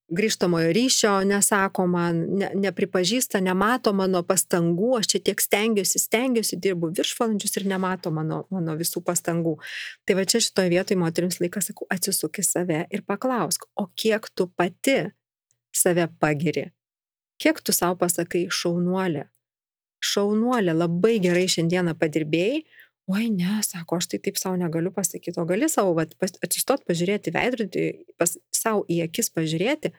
grįžtamojo 0.09 0.71
ryšio 0.73 1.11
nesako 1.27 1.85
man, 1.87 2.21
ne, 2.39 2.49
nepripažįsta, 2.55 3.41
nemato 3.43 3.93
mano 3.93 4.21
pastangų, 4.25 4.91
aš 4.99 5.11
čia 5.13 5.21
tiek 5.29 5.41
stengiuosi, 5.43 6.01
stengiuosi, 6.01 6.59
dirbu 6.61 6.91
viršvalandžius 6.97 7.59
ir 7.59 7.67
nemato 7.69 8.11
mano, 8.13 8.43
mano 8.53 8.75
visų 8.79 9.03
pastangų. 9.05 9.55
Tai 10.07 10.17
va 10.19 10.25
čia 10.29 10.41
šitoje 10.43 10.73
vietoje 10.73 10.99
moteriams 10.99 11.39
laikas 11.43 11.69
sakau, 11.71 11.87
atsisuk 11.93 12.41
į 12.41 12.45
save 12.45 12.83
ir 12.89 13.05
paklausk, 13.07 13.67
o 13.75 13.89
kiek 13.95 14.29
tu 14.33 14.49
pati 14.49 14.99
save 15.75 16.09
pagiri? 16.19 16.69
Kiek 17.39 17.61
tu 17.63 17.75
savo 17.75 17.99
pasakai 18.01 18.47
šaunuolė? 18.51 19.29
Šaunuolė, 20.03 20.73
labai 20.75 21.17
gerai 21.23 21.47
šiandieną 21.51 21.93
padirbėjai, 21.99 22.63
oi 23.09 23.29
ne, 23.33 23.57
sako, 23.65 23.97
aš 23.99 24.11
tai 24.11 24.19
taip 24.21 24.37
savo 24.37 24.57
negaliu 24.59 24.91
pasakyti, 24.93 25.39
o 25.41 25.45
gali 25.49 25.69
savo 25.71 25.95
vat, 25.97 26.13
atsistot, 26.21 26.83
pažiūrėti 26.87 27.33
veidrodį, 27.33 27.85
pas, 28.21 28.35
savo 28.53 28.85
į 28.91 29.01
akis 29.07 29.31
pažiūrėti 29.33 29.93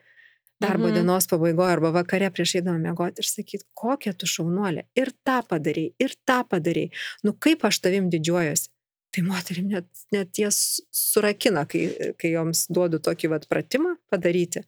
darbo 0.60 0.86
mhm. 0.86 0.94
dienos 0.94 1.26
pabaigoje 1.26 1.72
arba 1.72 1.90
vakare 1.94 2.28
prieš 2.34 2.58
eidama 2.60 2.78
mėgoti 2.82 3.22
ir 3.22 3.28
sakyti, 3.28 3.64
kokia 3.76 4.12
tu 4.12 4.28
šaunuolė. 4.28 4.84
Ir 4.98 5.12
tą 5.24 5.40
padarai, 5.48 5.86
ir 6.02 6.14
tą 6.28 6.42
padarai. 6.48 6.90
Nu 7.24 7.32
kaip 7.32 7.64
aš 7.68 7.80
tavim 7.86 8.10
didžiuojuosi. 8.12 8.68
Tai 9.10 9.24
moterim 9.26 9.70
net, 9.72 9.88
net 10.14 10.38
jas 10.38 10.78
surakina, 10.94 11.64
kai, 11.66 11.88
kai 12.20 12.34
joms 12.36 12.68
duodu 12.70 13.00
tokį 13.02 13.32
vat 13.32 13.48
pratimą 13.50 13.96
padaryti. 14.12 14.62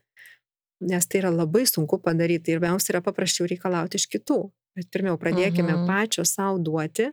Nes 0.83 1.07
tai 1.07 1.21
yra 1.21 1.31
labai 1.31 1.63
sunku 1.71 2.01
padaryti 2.03 2.57
ir 2.57 2.65
mums 2.65 2.89
yra 2.91 3.05
paprasčiau 3.05 3.47
reikalauti 3.53 4.01
iš 4.01 4.09
kitų. 4.17 4.41
Bet 4.75 4.89
pirmiau 4.91 5.21
pradėkime 5.21 5.77
mhm. 5.77 5.85
pačios 5.87 6.33
savo 6.35 6.57
duoti 6.59 7.13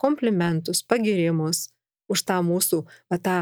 komplimentus, 0.00 0.82
pagirimus 0.86 1.68
už 2.12 2.22
tą 2.26 2.40
mūsų, 2.46 2.82
va 3.10 3.18
tą 3.18 3.38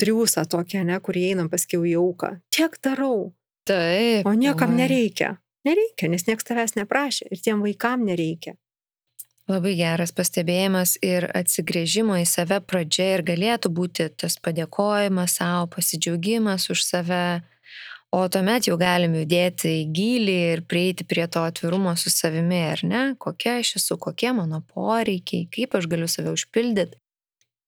triūsą 0.00 0.44
tokią, 0.50 0.84
ne, 0.86 0.98
kur 1.00 1.16
einam 1.18 1.48
paskiau 1.50 1.86
į 1.86 1.96
auką. 2.00 2.36
Tiek 2.54 2.76
darau. 2.82 3.32
Taip. 3.68 4.26
O 4.26 4.34
niekam 4.36 4.74
oi. 4.74 4.82
nereikia. 4.82 5.36
Nereikia, 5.64 6.10
nes 6.12 6.26
niekas 6.28 6.44
tavęs 6.44 6.76
neprašė 6.76 7.30
ir 7.32 7.40
tiem 7.40 7.64
vaikam 7.64 8.04
nereikia. 8.04 8.58
Labai 9.48 9.74
geras 9.76 10.12
pastebėjimas 10.16 10.94
ir 11.04 11.26
atsigrėžimo 11.36 12.16
į 12.16 12.24
save 12.28 12.62
pradžia 12.64 13.10
ir 13.18 13.24
galėtų 13.28 13.72
būti 13.76 14.06
tas 14.16 14.38
padėkojimas 14.40 15.36
savo, 15.40 15.66
pasidžiaugimas 15.74 16.70
už 16.72 16.84
save, 16.84 17.24
O 18.14 18.28
tuomet 18.30 18.68
jau 18.68 18.76
galim 18.78 19.14
judėti 19.18 19.70
į 19.80 19.86
gilį 19.96 20.34
ir 20.52 20.60
prieiti 20.70 21.06
prie 21.08 21.24
to 21.34 21.40
atvirumo 21.42 21.96
su 21.98 22.12
savimi, 22.14 22.60
ar 22.70 22.82
ne? 22.86 23.00
Kokia 23.18 23.56
aš 23.62 23.72
esu, 23.80 23.96
kokie 23.98 24.30
mano 24.36 24.60
poreikiai, 24.70 25.48
kaip 25.56 25.74
aš 25.74 25.88
galiu 25.90 26.06
save 26.10 26.30
užpildyti. 26.36 27.00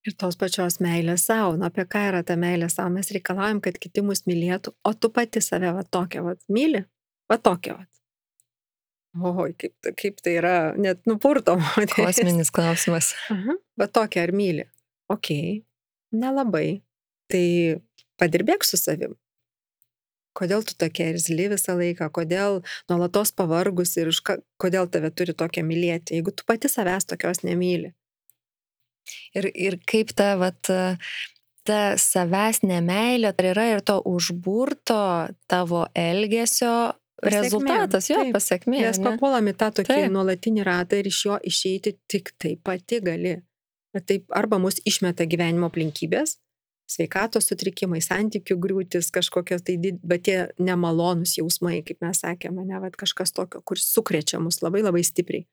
Ir 0.06 0.14
tos 0.14 0.38
pačios 0.38 0.78
meilės 0.84 1.24
savo, 1.26 1.56
nu 1.58 1.66
apie 1.66 1.82
ką 1.90 2.04
yra 2.12 2.22
ta 2.22 2.36
meilė 2.38 2.68
savo, 2.70 2.92
mes 2.94 3.10
reikalaujam, 3.16 3.58
kad 3.64 3.80
kiti 3.82 4.04
mus 4.06 4.22
mylėtų, 4.30 4.76
o 4.86 4.94
tu 4.94 5.10
pati 5.10 5.42
save 5.42 5.72
va 5.74 5.82
tokia 5.82 6.22
va 6.22 6.36
myli, 6.46 6.84
va 7.26 7.40
tokia 7.42 7.80
va. 7.80 7.82
oi, 9.32 9.50
kaip, 9.58 9.74
kaip 9.98 10.22
tai 10.22 10.38
yra, 10.38 10.56
net 10.78 11.02
nupurto. 11.10 11.58
Kosminis 11.96 12.54
klausimas. 12.54 13.16
Aha, 13.34 13.58
bet 13.82 13.96
tokia 13.98 14.28
ar 14.28 14.36
myli? 14.36 14.70
Ok, 15.10 15.34
nelabai. 16.14 16.68
Tai 17.26 17.46
padirbėk 18.22 18.62
su 18.62 18.78
savim. 18.78 19.18
Kodėl 20.36 20.64
tu 20.68 20.76
tokia 20.78 21.10
irzli 21.14 21.48
visą 21.52 21.76
laiką, 21.78 22.10
kodėl 22.14 22.60
nuolatos 22.90 23.32
pavargus 23.36 23.96
ir 24.00 24.10
ka, 24.24 24.38
kodėl 24.60 24.90
tave 24.92 25.10
turi 25.16 25.34
tokią 25.36 25.64
mylėti, 25.66 26.18
jeigu 26.18 26.34
tu 26.36 26.46
pati 26.48 26.70
savęs 26.72 27.08
tokios 27.08 27.42
nemyli. 27.46 27.94
Ir, 29.38 29.48
ir 29.54 29.78
kaip 29.86 30.12
ta, 30.18 30.34
vat, 30.40 30.68
ta 31.66 31.80
savęs 32.00 32.62
nemailė, 32.66 33.32
tai 33.38 33.50
yra 33.54 33.66
ir 33.76 33.82
to 33.86 34.00
užburto 34.04 35.00
tavo 35.50 35.86
elgesio 35.94 36.76
Pasiekmė, 37.16 37.40
rezultatas, 37.40 38.06
jo 38.10 38.24
pasiekmė. 38.34 38.80
Mes 38.84 38.98
papuolame 39.00 39.54
tą 39.56 39.70
tokį 39.78 39.88
taip. 39.88 40.10
nuolatinį 40.12 40.64
ratą 40.68 40.98
ir 41.00 41.06
iš 41.08 41.20
jo 41.24 41.38
išeiti 41.48 41.94
tik 42.12 42.34
tai 42.36 42.58
pati 42.60 43.00
gali. 43.00 43.38
Taip, 44.04 44.26
arba 44.36 44.58
mus 44.60 44.76
išmeta 44.84 45.24
gyvenimo 45.24 45.70
aplinkybės, 45.70 46.34
sveikatos 46.90 47.48
sutrikimai, 47.50 48.00
santykių 48.04 48.56
griūtis, 48.62 49.10
kažkokios 49.14 49.64
tai, 49.66 49.76
bet 50.06 50.26
tie 50.28 50.36
nemalonus 50.62 51.36
jausmai, 51.38 51.80
kaip 51.86 52.02
mes 52.04 52.22
sakėme, 52.22 52.64
ne, 52.68 52.78
bet 52.84 52.98
kažkas 53.00 53.34
tokio, 53.34 53.62
kur 53.66 53.80
sukrečia 53.80 54.40
mus 54.42 54.62
labai 54.62 54.84
labai 54.86 55.02
stipriai. 55.06 55.46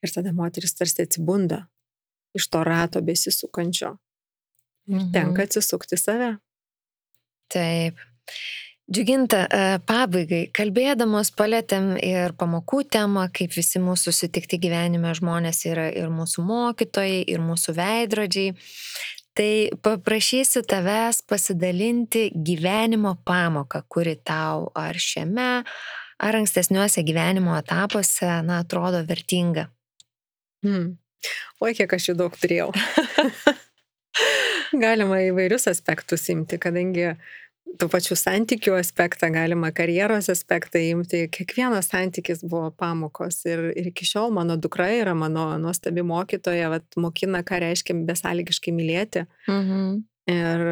Ir 0.00 0.14
tada 0.14 0.32
moteris 0.36 0.74
tarsi 0.78 1.04
atsibunda 1.04 1.66
iš 2.36 2.48
to 2.48 2.64
rato 2.64 3.02
besisukančio. 3.04 3.96
Ir 4.90 4.96
mhm. 5.02 5.12
tenka 5.14 5.44
atsisukti 5.46 5.98
save. 6.00 6.34
Taip. 7.50 8.00
Džiuginta, 8.90 9.44
e, 9.46 9.78
pabaigai, 9.86 10.48
kalbėdamos 10.50 11.28
palėtėm 11.38 11.92
ir 12.02 12.32
pamokų 12.38 12.80
temą, 12.90 13.28
kaip 13.30 13.52
visi 13.54 13.78
mūsų 13.78 14.10
susitikti 14.10 14.58
gyvenime 14.58 15.12
žmonės 15.14 15.62
yra 15.70 15.84
ir 15.94 16.10
mūsų 16.10 16.42
mokytojai, 16.48 17.20
ir 17.30 17.44
mūsų 17.44 17.76
veidrodžiai. 17.76 18.56
Tai 19.40 19.70
paprašysiu 19.80 20.60
tavęs 20.68 21.22
pasidalinti 21.24 22.26
gyvenimo 22.44 23.14
pamoką, 23.24 23.80
kuri 23.88 24.18
tau 24.20 24.66
ar 24.76 24.98
šiame, 25.00 25.62
ar 26.20 26.36
ankstesniuose 26.36 27.00
gyvenimo 27.08 27.54
etapuose, 27.56 28.28
na, 28.44 28.58
atrodo 28.60 29.00
vertinga. 29.08 29.64
Hmm. 30.60 30.90
Oi, 31.64 31.72
kiek 31.78 31.94
aš 31.96 32.10
jų 32.10 32.16
daug 32.20 32.36
turėjau. 32.36 32.68
Galima 34.84 35.22
įvairius 35.30 35.70
aspektus 35.72 36.28
imti, 36.28 36.60
kadangi 36.60 37.08
tų 37.78 37.88
pačių 37.90 38.16
santykių 38.18 38.74
aspektą, 38.78 39.30
galima 39.34 39.70
karjeros 39.74 40.30
aspektą 40.32 40.80
imti. 40.82 41.22
Kiekvienas 41.32 41.90
santykis 41.92 42.42
buvo 42.44 42.70
pamokos 42.76 43.42
ir, 43.48 43.70
ir 43.78 43.90
iki 43.92 44.06
šiol 44.08 44.32
mano 44.34 44.56
dukra 44.60 44.88
yra 44.96 45.14
mano 45.18 45.52
nuostabi 45.62 46.04
mokytoja, 46.06 46.70
vat, 46.72 46.86
mokina, 47.00 47.44
ką 47.46 47.60
reiškia 47.64 47.96
besąlygiškai 48.08 48.74
mylėti. 48.76 49.26
Mhm. 49.50 50.00
Ir 50.30 50.64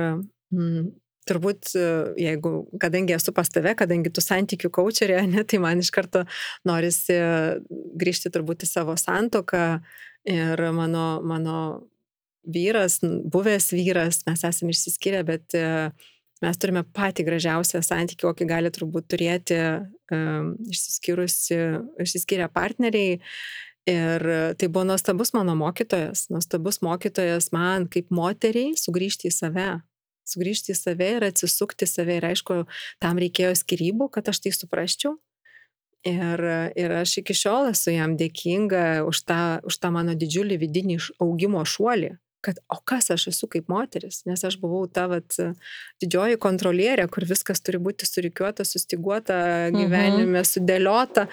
mm, 0.54 0.88
turbūt, 1.28 1.72
jeigu, 2.20 2.52
kadangi 2.80 3.16
esu 3.16 3.34
pas 3.36 3.50
tave, 3.52 3.74
kadangi 3.78 4.12
tu 4.14 4.24
santykių 4.24 4.72
kočerė, 4.74 5.22
ne, 5.28 5.44
tai 5.48 5.60
man 5.62 5.82
iš 5.82 5.92
karto 5.94 6.24
norisi 6.68 7.16
grįžti 8.00 8.32
turbūt 8.34 8.64
į 8.64 8.70
savo 8.70 8.96
santoką 8.98 9.64
ir 10.28 10.62
mano, 10.76 11.06
mano 11.24 11.58
vyras, 12.48 13.00
buvęs 13.04 13.72
vyras, 13.76 14.22
mes 14.28 14.44
esame 14.48 14.72
išsiskyrę, 14.72 15.20
bet 15.28 15.56
uh, 15.58 15.90
mes 16.44 16.58
turime 16.60 16.84
patį 16.96 17.26
gražiausią 17.26 17.82
santykį, 17.84 18.22
kokį 18.26 18.46
gali 18.48 18.70
turbūt 18.74 19.08
turėti 19.12 19.58
um, 20.14 20.54
išsiskyrę 20.68 22.48
partneriai. 22.54 23.18
Ir 23.88 24.24
tai 24.60 24.66
buvo 24.68 24.84
nuostabus 24.84 25.32
mano 25.32 25.54
mokytojas, 25.56 26.26
nuostabus 26.28 26.82
mokytojas 26.84 27.48
man 27.56 27.86
kaip 27.88 28.10
moteriai 28.12 28.74
sugrįžti 28.76 29.30
į 29.30 29.32
save, 29.32 29.68
sugrįžti 30.28 30.74
į 30.74 30.76
save 30.76 31.08
ir 31.14 31.24
atsisukti 31.30 31.88
save. 31.88 32.18
Ir 32.20 32.26
aišku, 32.28 32.58
tam 33.00 33.20
reikėjo 33.22 33.54
skirybų, 33.56 34.10
kad 34.12 34.28
aš 34.28 34.42
tai 34.44 34.52
suprasčiau. 34.52 35.16
Ir, 36.06 36.40
ir 36.78 36.94
aš 37.00 37.16
iki 37.22 37.34
šiol 37.34 37.72
esu 37.72 37.90
jam 37.90 38.14
dėkinga 38.20 39.02
už 39.08 39.24
tą, 39.26 39.40
už 39.66 39.80
tą 39.82 39.90
mano 39.94 40.14
didžiulį 40.14 40.60
vidinį 40.60 40.98
augimo 41.24 41.64
šuolį, 41.66 42.12
kad 42.48 42.60
o 42.72 42.78
kas 42.88 43.10
aš 43.12 43.26
esu 43.32 43.48
kaip 43.52 43.68
moteris, 43.68 44.22
nes 44.24 44.40
aš 44.48 44.56
buvau 44.62 44.86
ta 44.88 45.04
vat, 45.10 45.36
didžioji 46.00 46.38
kontrolierė, 46.40 47.04
kur 47.12 47.26
viskas 47.28 47.60
turi 47.60 47.80
būti 47.82 48.08
surikiuota, 48.08 48.64
sustiguota, 48.64 49.36
mhm. 49.68 49.76
gyvenime 49.82 50.44
sudėliota, 50.48 51.26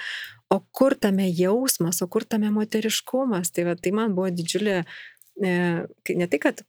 o 0.51 0.59
kur 0.76 0.97
tame 0.99 1.30
jausmas, 1.32 2.01
o 2.03 2.09
kur 2.11 2.28
tame 2.28 2.51
moteriškumas. 2.53 3.53
Tai, 3.55 3.70
va, 3.70 3.78
tai 3.80 3.95
man 3.95 4.18
buvo 4.18 4.28
didžiulė, 4.36 4.82
ne, 5.43 5.55
ne 6.20 6.28
tai, 6.32 6.41
kad 6.43 6.66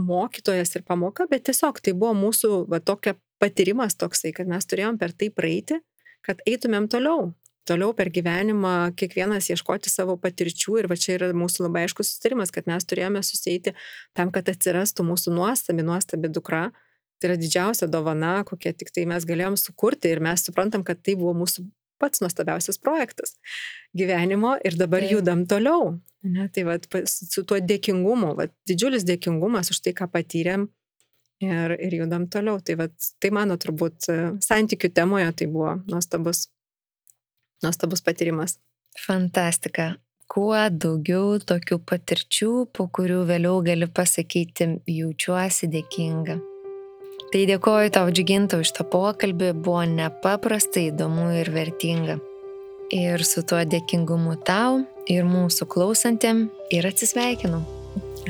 mokytojas 0.00 0.72
ir 0.78 0.86
pamoka, 0.88 1.28
bet 1.28 1.44
tiesiog 1.50 1.82
tai 1.84 1.92
buvo 1.92 2.14
mūsų 2.16 2.64
va, 2.72 2.80
tokia 2.80 3.18
patyrimas 3.42 4.00
toksai, 4.00 4.32
kad 4.36 4.48
mes 4.48 4.64
turėjom 4.68 4.96
per 5.00 5.12
tai 5.12 5.28
praeiti, 5.34 5.80
kad 6.24 6.40
eitumėm 6.48 6.88
toliau 6.92 7.30
toliau 7.68 7.94
per 7.96 8.10
gyvenimą 8.12 8.92
kiekvienas 8.98 9.50
ieškoti 9.52 9.92
savo 9.92 10.16
patirčių 10.20 10.78
ir 10.80 10.88
va 10.90 10.98
čia 11.00 11.16
yra 11.18 11.30
mūsų 11.36 11.66
labai 11.66 11.86
aiškus 11.86 12.14
sustarimas, 12.14 12.52
kad 12.54 12.68
mes 12.70 12.86
turėjome 12.88 13.22
susėti 13.26 13.74
tam, 14.16 14.32
kad 14.34 14.48
atsirastų 14.52 15.06
mūsų 15.06 15.34
nuostabi, 15.36 15.86
nuostabi 15.86 16.32
dukra. 16.32 16.70
Tai 17.20 17.28
yra 17.28 17.36
didžiausia 17.36 17.84
dovana, 17.92 18.38
kokią 18.48 18.72
tik 18.80 18.94
tai 18.96 19.04
mes 19.08 19.26
galėjom 19.28 19.58
sukurti 19.60 20.08
ir 20.08 20.22
mes 20.24 20.40
suprantam, 20.46 20.80
kad 20.86 21.02
tai 21.04 21.18
buvo 21.20 21.34
mūsų 21.42 21.66
pats 22.00 22.22
nuostabiausias 22.24 22.80
projektas 22.80 23.36
gyvenimo 23.96 24.54
ir 24.64 24.78
dabar 24.80 25.04
tai. 25.04 25.10
judam 25.12 25.44
toliau. 25.46 25.98
Ne, 26.24 26.48
tai 26.52 26.64
va, 26.68 26.76
su 27.08 27.44
tuo 27.48 27.58
dėkingumu, 27.60 28.34
va, 28.38 28.48
didžiulis 28.68 29.04
dėkingumas 29.08 29.72
už 29.72 29.82
tai, 29.84 29.92
ką 29.96 30.08
patyrėm 30.12 30.66
ir, 31.44 31.76
ir 31.76 31.98
judam 32.02 32.26
toliau. 32.32 32.60
Tai, 32.64 32.76
va, 32.80 32.88
tai 33.20 33.32
mano 33.36 33.56
turbūt 33.60 34.08
santykių 34.44 34.92
temoje 34.96 35.30
tai 35.40 35.48
buvo 35.52 35.76
nuostabus 35.88 36.46
nuostabus 37.64 38.04
patyrimas. 38.04 38.58
Fantastika. 39.06 39.94
Kuo 40.30 40.54
daugiau 40.70 41.40
tokių 41.42 41.80
patirčių, 41.90 42.52
po 42.70 42.86
kurių 42.86 43.24
vėliau 43.26 43.58
gali 43.66 43.88
pasakyti, 43.90 44.68
jaučiuosi 44.86 45.66
dėkinga. 45.72 46.38
Tai 47.30 47.42
dėkoju 47.46 47.90
tau, 47.94 48.10
Džiginta, 48.14 48.58
už 48.62 48.72
tą 48.74 48.86
pokalbį, 48.90 49.52
buvo 49.58 49.82
nepaprastai 49.90 50.88
įdomu 50.90 51.28
ir 51.40 51.50
vertinga. 51.54 52.18
Ir 52.94 53.22
su 53.26 53.42
tuo 53.46 53.60
dėkingumu 53.62 54.38
tau 54.46 54.80
ir 55.10 55.26
mūsų 55.26 55.66
klausantėm 55.70 56.48
ir 56.74 56.90
atsisveikinu. 56.90 57.62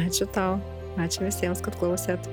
Ačiū 0.00 0.28
tau, 0.32 0.60
ačiū 1.00 1.28
visiems, 1.28 1.64
kad 1.64 1.76
klausėt. 1.80 2.28